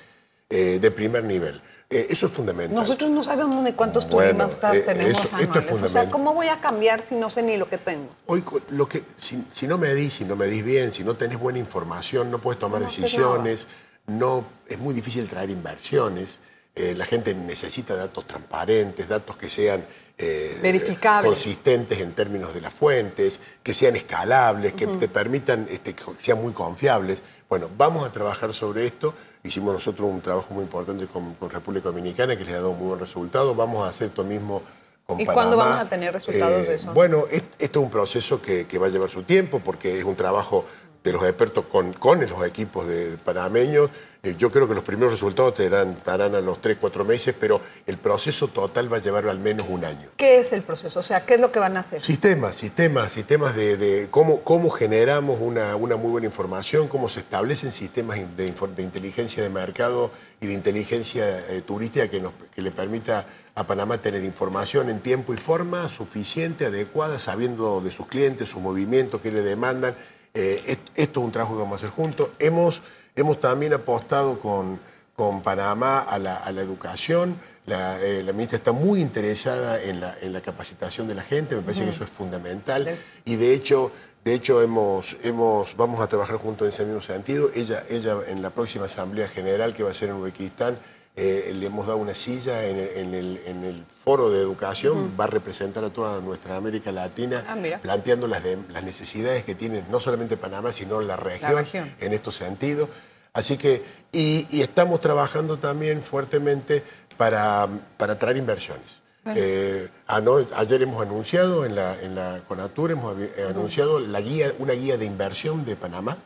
eh, 0.50 0.78
de 0.80 0.90
primer 0.90 1.22
nivel. 1.24 1.62
Eh, 1.92 2.06
eso 2.08 2.26
es 2.26 2.32
fundamental. 2.32 2.76
Nosotros 2.76 3.10
no 3.10 3.20
sabemos 3.20 3.64
ni 3.64 3.72
cuántos 3.72 4.08
Bueno, 4.08 4.44
turistas 4.44 4.76
eh, 4.76 4.80
tenemos 4.82 5.10
eso- 5.12 5.22
esto 5.24 5.36
es 5.58 5.66
anuales. 5.66 5.82
o 5.82 5.88
sea. 5.88 6.08
¿cómo 6.08 6.32
voy 6.34 6.46
a 6.46 6.60
cambiar 6.60 7.02
si 7.02 7.16
no 7.16 7.28
sé 7.30 7.42
ni 7.42 7.56
lo 7.56 7.68
que 7.68 7.78
tengo? 7.78 8.08
Hoy, 8.26 8.44
lo 8.70 8.88
que, 8.88 9.02
si, 9.18 9.44
si 9.48 9.66
no 9.66 9.76
medís, 9.76 10.14
si 10.14 10.24
no 10.24 10.36
medís 10.36 10.62
bien, 10.64 10.92
si 10.92 11.02
no 11.02 11.16
tenés 11.16 11.40
buena 11.40 11.58
información, 11.58 12.30
no 12.30 12.38
puedes 12.40 12.60
tomar 12.60 12.80
No 12.80 12.86
decisiones, 12.86 13.66
no, 14.06 14.44
es 14.68 14.78
muy 14.78 14.94
difícil 14.94 15.28
traer 15.28 15.50
inversiones. 15.50 16.38
eh, 16.76 16.94
la 16.96 17.04
gente 17.04 17.34
necesita 17.34 17.96
datos 17.96 18.24
transparentes, 18.28 19.08
datos 19.08 19.36
que 19.36 19.48
sean 19.48 19.84
eh, 20.16 20.56
Verificables. 20.62 21.28
consistentes 21.32 21.98
en 22.00 22.12
términos 22.12 22.54
de 22.54 22.60
las 22.60 22.72
fuentes, 22.72 23.40
que 23.64 23.74
sean 23.74 23.96
escalables, 23.96 24.74
que 24.74 24.86
te 24.86 25.08
permitan, 25.08 25.66
este, 25.68 25.94
que 25.94 26.04
sean 26.18 26.40
muy 26.40 26.52
confiables. 26.52 27.24
Bueno, 27.48 27.68
vamos 27.76 28.06
a 28.06 28.12
trabajar 28.12 28.52
sobre 28.54 28.86
esto. 28.86 29.12
Hicimos 29.42 29.72
nosotros 29.72 30.10
un 30.10 30.20
trabajo 30.20 30.52
muy 30.52 30.64
importante 30.64 31.06
con, 31.06 31.34
con 31.34 31.48
República 31.50 31.88
Dominicana 31.88 32.36
que 32.36 32.44
les 32.44 32.52
ha 32.54 32.58
dado 32.58 32.74
muy 32.74 32.88
buen 32.88 33.00
resultado. 33.00 33.54
Vamos 33.54 33.84
a 33.86 33.88
hacer 33.88 34.08
esto 34.08 34.22
mismo 34.22 34.62
con 35.06 35.18
¿Y 35.20 35.24
Panamá. 35.24 35.34
cuándo 35.42 35.56
vamos 35.56 35.78
a 35.78 35.88
tener 35.88 36.12
resultados 36.12 36.66
de 36.66 36.74
eso? 36.74 36.92
Bueno, 36.92 37.24
es- 37.30 37.42
esto 37.58 37.80
es 37.80 37.84
un 37.84 37.90
proceso 37.90 38.42
que, 38.42 38.66
que 38.66 38.78
va 38.78 38.86
a 38.88 38.90
llevar 38.90 39.08
su 39.08 39.22
tiempo 39.22 39.60
porque 39.64 39.98
es 39.98 40.04
un 40.04 40.14
trabajo 40.14 40.64
de 41.02 41.12
los 41.12 41.22
expertos 41.24 41.64
con, 41.66 41.92
con 41.94 42.20
los 42.20 42.44
equipos 42.46 42.86
de 42.86 43.16
panameños. 43.16 43.90
Eh, 44.22 44.34
yo 44.36 44.50
creo 44.50 44.68
que 44.68 44.74
los 44.74 44.84
primeros 44.84 45.12
resultados 45.12 45.54
te 45.54 45.70
darán, 45.70 45.96
darán 46.04 46.34
a 46.34 46.42
los 46.42 46.60
3, 46.60 46.76
4 46.78 47.06
meses, 47.06 47.34
pero 47.40 47.58
el 47.86 47.96
proceso 47.96 48.48
total 48.48 48.92
va 48.92 48.98
a 48.98 49.00
llevar 49.00 49.26
al 49.26 49.38
menos 49.38 49.66
un 49.70 49.82
año. 49.82 50.10
¿Qué 50.18 50.38
es 50.38 50.52
el 50.52 50.60
proceso? 50.62 51.00
O 51.00 51.02
sea, 51.02 51.24
¿qué 51.24 51.34
es 51.34 51.40
lo 51.40 51.50
que 51.50 51.58
van 51.58 51.78
a 51.78 51.80
hacer? 51.80 52.02
Sistemas, 52.02 52.54
sistemas, 52.54 53.12
sistemas 53.12 53.56
de, 53.56 53.78
de 53.78 54.08
cómo, 54.10 54.42
cómo 54.42 54.68
generamos 54.68 55.38
una, 55.40 55.74
una 55.74 55.96
muy 55.96 56.10
buena 56.10 56.26
información, 56.26 56.86
cómo 56.86 57.08
se 57.08 57.20
establecen 57.20 57.72
sistemas 57.72 58.18
de, 58.36 58.52
de 58.52 58.82
inteligencia 58.82 59.42
de 59.42 59.48
mercado 59.48 60.10
y 60.38 60.48
de 60.48 60.52
inteligencia 60.52 61.40
eh, 61.48 61.62
turística 61.62 62.08
que, 62.08 62.20
nos, 62.20 62.34
que 62.54 62.60
le 62.60 62.72
permita 62.72 63.24
a 63.54 63.66
Panamá 63.66 63.98
tener 64.02 64.22
información 64.22 64.90
en 64.90 65.00
tiempo 65.00 65.32
y 65.32 65.38
forma 65.38 65.88
suficiente, 65.88 66.66
adecuada, 66.66 67.18
sabiendo 67.18 67.80
de 67.80 67.90
sus 67.90 68.06
clientes, 68.06 68.50
sus 68.50 68.60
movimientos, 68.60 69.22
qué 69.22 69.30
le 69.30 69.40
demandan. 69.40 69.96
Eh, 70.34 70.62
est- 70.66 70.88
esto 70.94 71.20
es 71.20 71.26
un 71.26 71.32
trabajo 71.32 71.54
que 71.56 71.62
vamos 71.62 71.82
a 71.82 71.86
hacer 71.86 71.94
juntos. 71.96 72.28
Hemos, 72.38 72.82
hemos 73.16 73.40
también 73.40 73.72
apostado 73.72 74.38
con, 74.38 74.78
con 75.16 75.42
Panamá 75.42 76.00
a 76.00 76.18
la, 76.18 76.36
a 76.36 76.52
la 76.52 76.60
educación. 76.60 77.36
La, 77.66 78.00
eh, 78.02 78.22
la 78.22 78.32
ministra 78.32 78.56
está 78.56 78.72
muy 78.72 79.00
interesada 79.00 79.80
en 79.82 80.00
la, 80.00 80.16
en 80.20 80.32
la 80.32 80.40
capacitación 80.40 81.06
de 81.08 81.14
la 81.14 81.22
gente, 81.22 81.54
me 81.54 81.62
parece 81.62 81.84
que 81.84 81.90
eso 81.90 82.04
es 82.04 82.10
fundamental. 82.10 82.96
Y 83.24 83.36
de 83.36 83.54
hecho, 83.54 83.92
de 84.24 84.34
hecho 84.34 84.60
hemos, 84.62 85.16
hemos, 85.22 85.76
vamos 85.76 86.00
a 86.00 86.08
trabajar 86.08 86.36
juntos 86.36 86.66
en 86.66 86.74
ese 86.74 86.84
mismo 86.84 87.02
sentido. 87.02 87.50
Ella, 87.54 87.84
ella 87.88 88.16
en 88.26 88.42
la 88.42 88.50
próxima 88.50 88.86
Asamblea 88.86 89.28
General 89.28 89.72
que 89.74 89.82
va 89.82 89.90
a 89.90 89.94
ser 89.94 90.08
en 90.08 90.16
Uzbekistán, 90.16 90.78
eh, 91.22 91.52
le 91.54 91.66
hemos 91.66 91.86
dado 91.86 91.98
una 91.98 92.14
silla 92.14 92.66
en 92.66 92.78
el, 92.78 92.88
en 92.96 93.14
el- 93.14 93.40
en 93.46 93.64
el 93.64 93.84
foro 93.84 94.30
de 94.30 94.40
educación, 94.40 95.14
va 95.20 95.24
a 95.24 95.26
representar 95.26 95.84
a 95.84 95.90
toda 95.90 96.20
nuestra 96.20 96.56
América 96.56 96.90
Latina, 96.92 97.44
Ah, 97.46 97.56
planteando 97.82 98.26
las, 98.26 98.42
de- 98.42 98.58
las 98.72 98.82
necesidades 98.82 99.44
que 99.44 99.54
tiene 99.54 99.84
no 99.90 100.00
solamente 100.00 100.36
Panamá, 100.38 100.72
sino 100.72 101.00
la 101.00 101.16
región, 101.16 101.56
región. 101.56 101.94
en 102.00 102.12
estos 102.14 102.34
sentidos. 102.36 102.88
Así 103.34 103.56
que, 103.58 103.82
y, 104.12 104.46
y 104.50 104.62
estamos 104.62 105.00
trabajando 105.00 105.58
también 105.58 106.02
fuertemente 106.02 106.82
para, 107.16 107.68
para 107.98 108.18
traer 108.18 108.38
inversiones. 108.38 109.02
Eh, 109.36 109.88
ano- 110.06 110.46
ayer 110.56 110.80
hemos 110.82 111.02
anunciado 111.02 111.66
en 111.66 111.76
la, 111.76 112.00
en 112.00 112.14
la 112.14 112.40
Conatur, 112.48 112.90
hemos 112.92 113.14
eh, 113.20 113.46
anunciado 113.48 114.00
la 114.00 114.20
guía, 114.22 114.52
una 114.58 114.72
guía 114.72 114.96
de 114.96 115.04
inversión 115.04 115.64
de 115.66 115.76
Panamá 115.76 116.16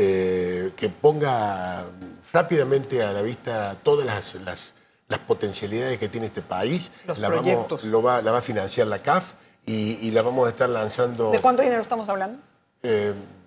eh, 0.00 0.72
que 0.76 0.88
ponga 0.88 1.84
rápidamente 2.32 3.02
a 3.02 3.12
la 3.12 3.20
vista 3.22 3.76
todas 3.82 4.06
las, 4.06 4.34
las- 4.44 4.74
las 5.08 5.18
potencialidades 5.20 5.98
que 5.98 6.08
tiene 6.08 6.26
este 6.26 6.42
país. 6.42 6.92
Los 7.06 7.18
la, 7.18 7.28
vamos, 7.30 7.42
proyectos. 7.42 7.82
lo 7.84 8.00
va, 8.02 8.20
la 8.22 8.30
va 8.30 8.38
a 8.38 8.42
financiar 8.42 8.86
la 8.86 9.00
CAF 9.00 9.32
y, 9.66 9.98
y 10.06 10.10
la 10.12 10.22
vamos 10.22 10.46
a 10.46 10.50
estar 10.50 10.68
lanzando. 10.68 11.30
¿De 11.32 11.40
cuánto 11.40 11.62
dinero 11.62 11.80
estamos 11.82 12.08
hablando? 12.08 12.38
Eh, 12.82 13.12
¿cu- 13.14 13.37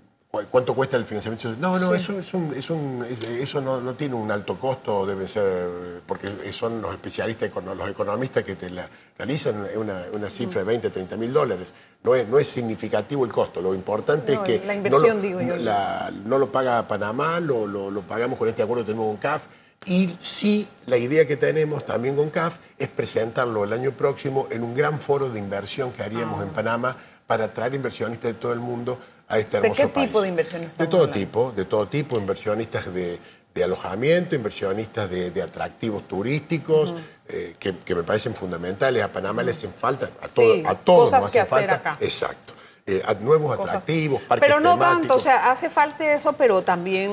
¿Cuánto 0.49 0.73
cuesta 0.73 0.95
el 0.95 1.03
financiamiento? 1.03 1.49
No, 1.59 1.77
no, 1.77 1.89
Sí. 1.89 1.95
eso, 1.97 2.17
es 2.17 2.33
un- 2.33 2.53
es 2.55 2.69
un- 2.69 3.05
eso 3.05 3.59
no, 3.59 3.81
no 3.81 3.95
tiene 3.95 4.15
un 4.15 4.31
alto 4.31 4.57
costo, 4.57 5.05
debe 5.05 5.27
ser, 5.27 6.01
porque 6.05 6.29
son 6.53 6.81
los 6.81 6.93
especialistas, 6.93 7.51
los 7.75 7.89
economistas 7.89 8.41
que 8.45 8.55
te 8.55 8.69
la 8.69 8.89
realizan, 9.17 9.65
una, 9.75 10.05
una 10.13 10.29
cifra 10.29 10.59
de 10.61 10.65
20, 10.65 10.89
30 10.89 11.17
mil 11.17 11.33
dólares. 11.33 11.73
No 12.03 12.15
es, 12.15 12.25
no 12.29 12.39
es 12.39 12.47
significativo 12.47 13.25
el 13.25 13.31
costo, 13.33 13.61
lo 13.61 13.75
importante 13.75 14.33
No, 14.33 14.43
es 14.45 14.47
que 14.61 14.65
la 14.65 14.73
inversión, 14.73 15.01
no, 15.07 15.13
lo, 15.15 15.21
digo 15.21 15.41
yo. 15.41 15.47
no 15.47 15.55
la- 15.57 16.11
no 16.25 16.37
lo 16.37 16.49
paga 16.49 16.87
Panamá, 16.87 17.41
lo, 17.41 17.67
lo- 17.67 17.91
lo 17.91 18.01
pagamos 18.01 18.39
con 18.39 18.47
este 18.47 18.63
acuerdo 18.63 18.83
que 18.85 18.91
tenemos 18.93 19.07
con 19.07 19.17
CAF. 19.17 19.47
Y 19.85 20.15
sí, 20.21 20.65
la 20.85 20.95
idea 20.95 21.27
que 21.27 21.35
tenemos 21.35 21.83
también 21.85 22.15
con 22.15 22.29
CAF 22.29 22.57
es 22.77 22.87
presentarlo 22.87 23.65
el 23.65 23.73
año 23.73 23.91
próximo 23.91 24.47
en 24.49 24.63
un 24.63 24.73
gran 24.75 25.01
foro 25.01 25.27
de 25.29 25.39
inversión 25.39 25.91
que 25.91 26.03
haríamos 26.03 26.39
Ah. 26.39 26.43
en 26.43 26.49
Panamá 26.51 26.95
para 27.27 27.45
atraer 27.45 27.73
inversionistas 27.75 28.31
de 28.31 28.39
todo 28.39 28.53
el 28.53 28.59
mundo 28.59 28.97
a 29.31 29.37
este 29.39 29.59
¿De 29.61 29.67
hermoso 29.67 29.81
qué 29.81 29.87
país. 29.87 30.07
tipo 30.07 30.21
de 30.21 30.27
inversiones 30.29 30.77
De 30.77 30.87
todo 30.87 31.01
hablando? 31.01 31.19
tipo, 31.19 31.51
de 31.55 31.65
todo 31.65 31.87
tipo, 31.87 32.17
inversionistas 32.17 32.93
de, 32.93 33.19
de 33.53 33.63
alojamiento, 33.63 34.35
inversionistas 34.35 35.09
de, 35.09 35.31
de 35.31 35.41
atractivos 35.41 36.07
turísticos, 36.07 36.93
eh, 37.27 37.55
que, 37.59 37.77
que 37.79 37.95
me 37.95 38.03
parecen 38.03 38.33
fundamentales. 38.35 39.03
A 39.03 39.11
Panamá 39.11 39.43
le 39.43 39.51
hacen 39.51 39.71
falta, 39.73 40.09
a, 40.21 40.27
todo, 40.27 40.53
Sí, 40.55 40.63
a 40.65 40.75
todos 40.75 41.05
cosas 41.09 41.21
nos 41.21 41.31
que 41.31 41.39
hacen 41.39 41.57
hacer 41.57 41.69
falta. 41.69 41.89
acá. 41.91 42.03
Exacto. 42.03 42.53
Eh, 42.85 43.01
a 43.05 43.13
nuevos 43.13 43.55
Cosas- 43.55 43.73
atractivos, 43.75 44.21
parques 44.23 44.47
Pero 44.47 44.59
no 44.59 44.73
temáticos. 44.73 44.99
tanto, 44.99 45.15
o 45.15 45.19
sea, 45.19 45.51
hace 45.51 45.69
falta 45.69 46.13
eso, 46.13 46.33
pero 46.33 46.61
también 46.63 47.11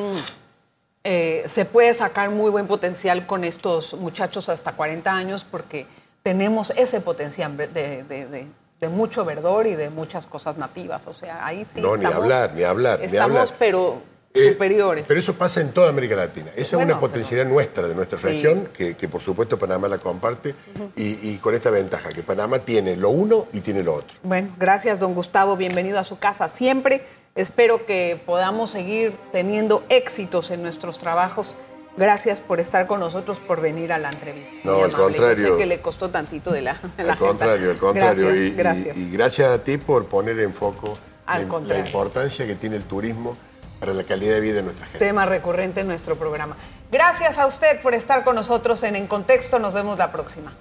eh, 1.04 1.44
se 1.48 1.64
puede 1.64 1.94
sacar 1.94 2.30
muy 2.30 2.50
buen 2.50 2.66
potencial 2.66 3.26
con 3.26 3.44
estos 3.44 3.94
muchachos 3.94 4.48
hasta 4.48 4.72
40 4.72 5.10
años 5.12 5.46
porque 5.48 5.86
tenemos 6.22 6.70
ese 6.76 7.00
potencial 7.00 7.56
de, 7.56 7.66
de- 7.68 8.02
de- 8.26 8.46
de 8.80 8.88
mucho 8.88 9.24
verdor 9.24 9.66
y 9.66 9.74
de 9.74 9.90
muchas 9.90 10.26
cosas 10.26 10.56
nativas. 10.56 11.06
O 11.06 11.12
sea, 11.12 11.44
ahí 11.44 11.64
sí 11.64 11.80
No, 11.80 11.96
ni 11.96 12.04
hablar, 12.04 12.52
ni 12.54 12.62
hablar, 12.62 13.00
ni 13.00 13.06
Estamos, 13.06 13.40
hablar. 13.40 13.56
pero 13.58 14.02
Eh, 14.34 14.52
superiores. 14.52 15.04
Pero 15.08 15.18
eso 15.18 15.34
pasa 15.34 15.60
en 15.60 15.72
toda 15.72 15.88
América 15.88 16.14
Latina. 16.14 16.50
Esa 16.54 16.76
Bueno, 16.76 16.90
es 16.90 16.94
una 16.96 17.00
potencialidad 17.00 17.48
nuestra, 17.50 17.88
de 17.88 17.94
nuestra 17.94 18.18
Sí. 18.18 18.26
región, 18.26 18.68
que, 18.76 18.94
que 18.96 19.08
por 19.08 19.20
supuesto 19.22 19.58
Panamá 19.58 19.88
la 19.88 19.98
comparte, 19.98 20.54
y, 20.94 21.30
y 21.30 21.38
con 21.38 21.54
esta 21.54 21.70
ventaja, 21.70 22.10
que 22.10 22.22
Panamá 22.22 22.58
tiene 22.60 22.94
lo 22.94 23.08
uno 23.08 23.46
y 23.52 23.60
tiene 23.62 23.82
lo 23.82 23.94
otro. 23.94 24.16
Bueno, 24.22 24.50
gracias, 24.58 25.00
don 25.00 25.14
Gustavo. 25.14 25.56
Bienvenido 25.56 25.98
a 25.98 26.04
su 26.04 26.18
casa 26.18 26.48
siempre. 26.48 27.04
Espero 27.34 27.86
que 27.86 28.20
podamos 28.26 28.70
seguir 28.70 29.16
teniendo 29.32 29.82
éxitos 29.88 30.50
en 30.50 30.62
nuestros 30.62 30.98
trabajos. 30.98 31.56
Gracias 31.98 32.40
por 32.40 32.60
estar 32.60 32.86
con 32.86 33.00
nosotros, 33.00 33.40
por 33.40 33.60
venir 33.60 33.92
a 33.92 33.98
la 33.98 34.10
entrevista. 34.10 34.52
No, 34.62 34.84
al 34.84 34.92
contrario. 34.92 35.48
Yo 35.48 35.52
sé 35.54 35.58
que 35.58 35.66
le 35.66 35.80
costó 35.80 36.10
tantito 36.10 36.52
de 36.52 36.62
la. 36.62 36.80
al 36.98 37.16
contrario, 37.18 37.70
al 37.72 37.78
contrario. 37.78 38.34
y, 38.34 38.50
gracias. 38.52 38.96
Y, 38.96 39.10
gracias 39.10 39.50
a 39.50 39.64
ti 39.64 39.78
por 39.78 40.06
poner 40.06 40.38
en 40.38 40.54
foco 40.54 40.94
la, 41.26 41.38
la, 41.60 41.78
importancia 41.78 42.46
que 42.46 42.54
tiene 42.54 42.76
el 42.76 42.84
turismo 42.84 43.36
para 43.80 43.92
la 43.94 44.04
calidad 44.04 44.34
de 44.34 44.40
vida 44.40 44.54
de 44.54 44.62
nuestra 44.62 44.86
gente. 44.86 45.00
Tema 45.00 45.26
recurrente 45.26 45.80
en 45.80 45.88
nuestro 45.88 46.16
programa. 46.16 46.56
Gracias 46.90 47.36
a 47.36 47.46
usted 47.46 47.82
por 47.82 47.94
estar 47.94 48.22
con 48.22 48.36
nosotros 48.36 48.82
en 48.84 48.94
En 48.94 49.08
Contexto. 49.08 49.58
Nos 49.58 49.74
vemos 49.74 49.98
la 49.98 50.12
próxima. 50.12 50.54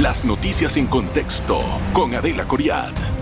Las 0.00 0.24
noticias 0.24 0.76
en 0.76 0.88
contexto 0.88 1.60
con 1.92 2.14
Adela 2.14 2.48
Coriad. 2.48 3.21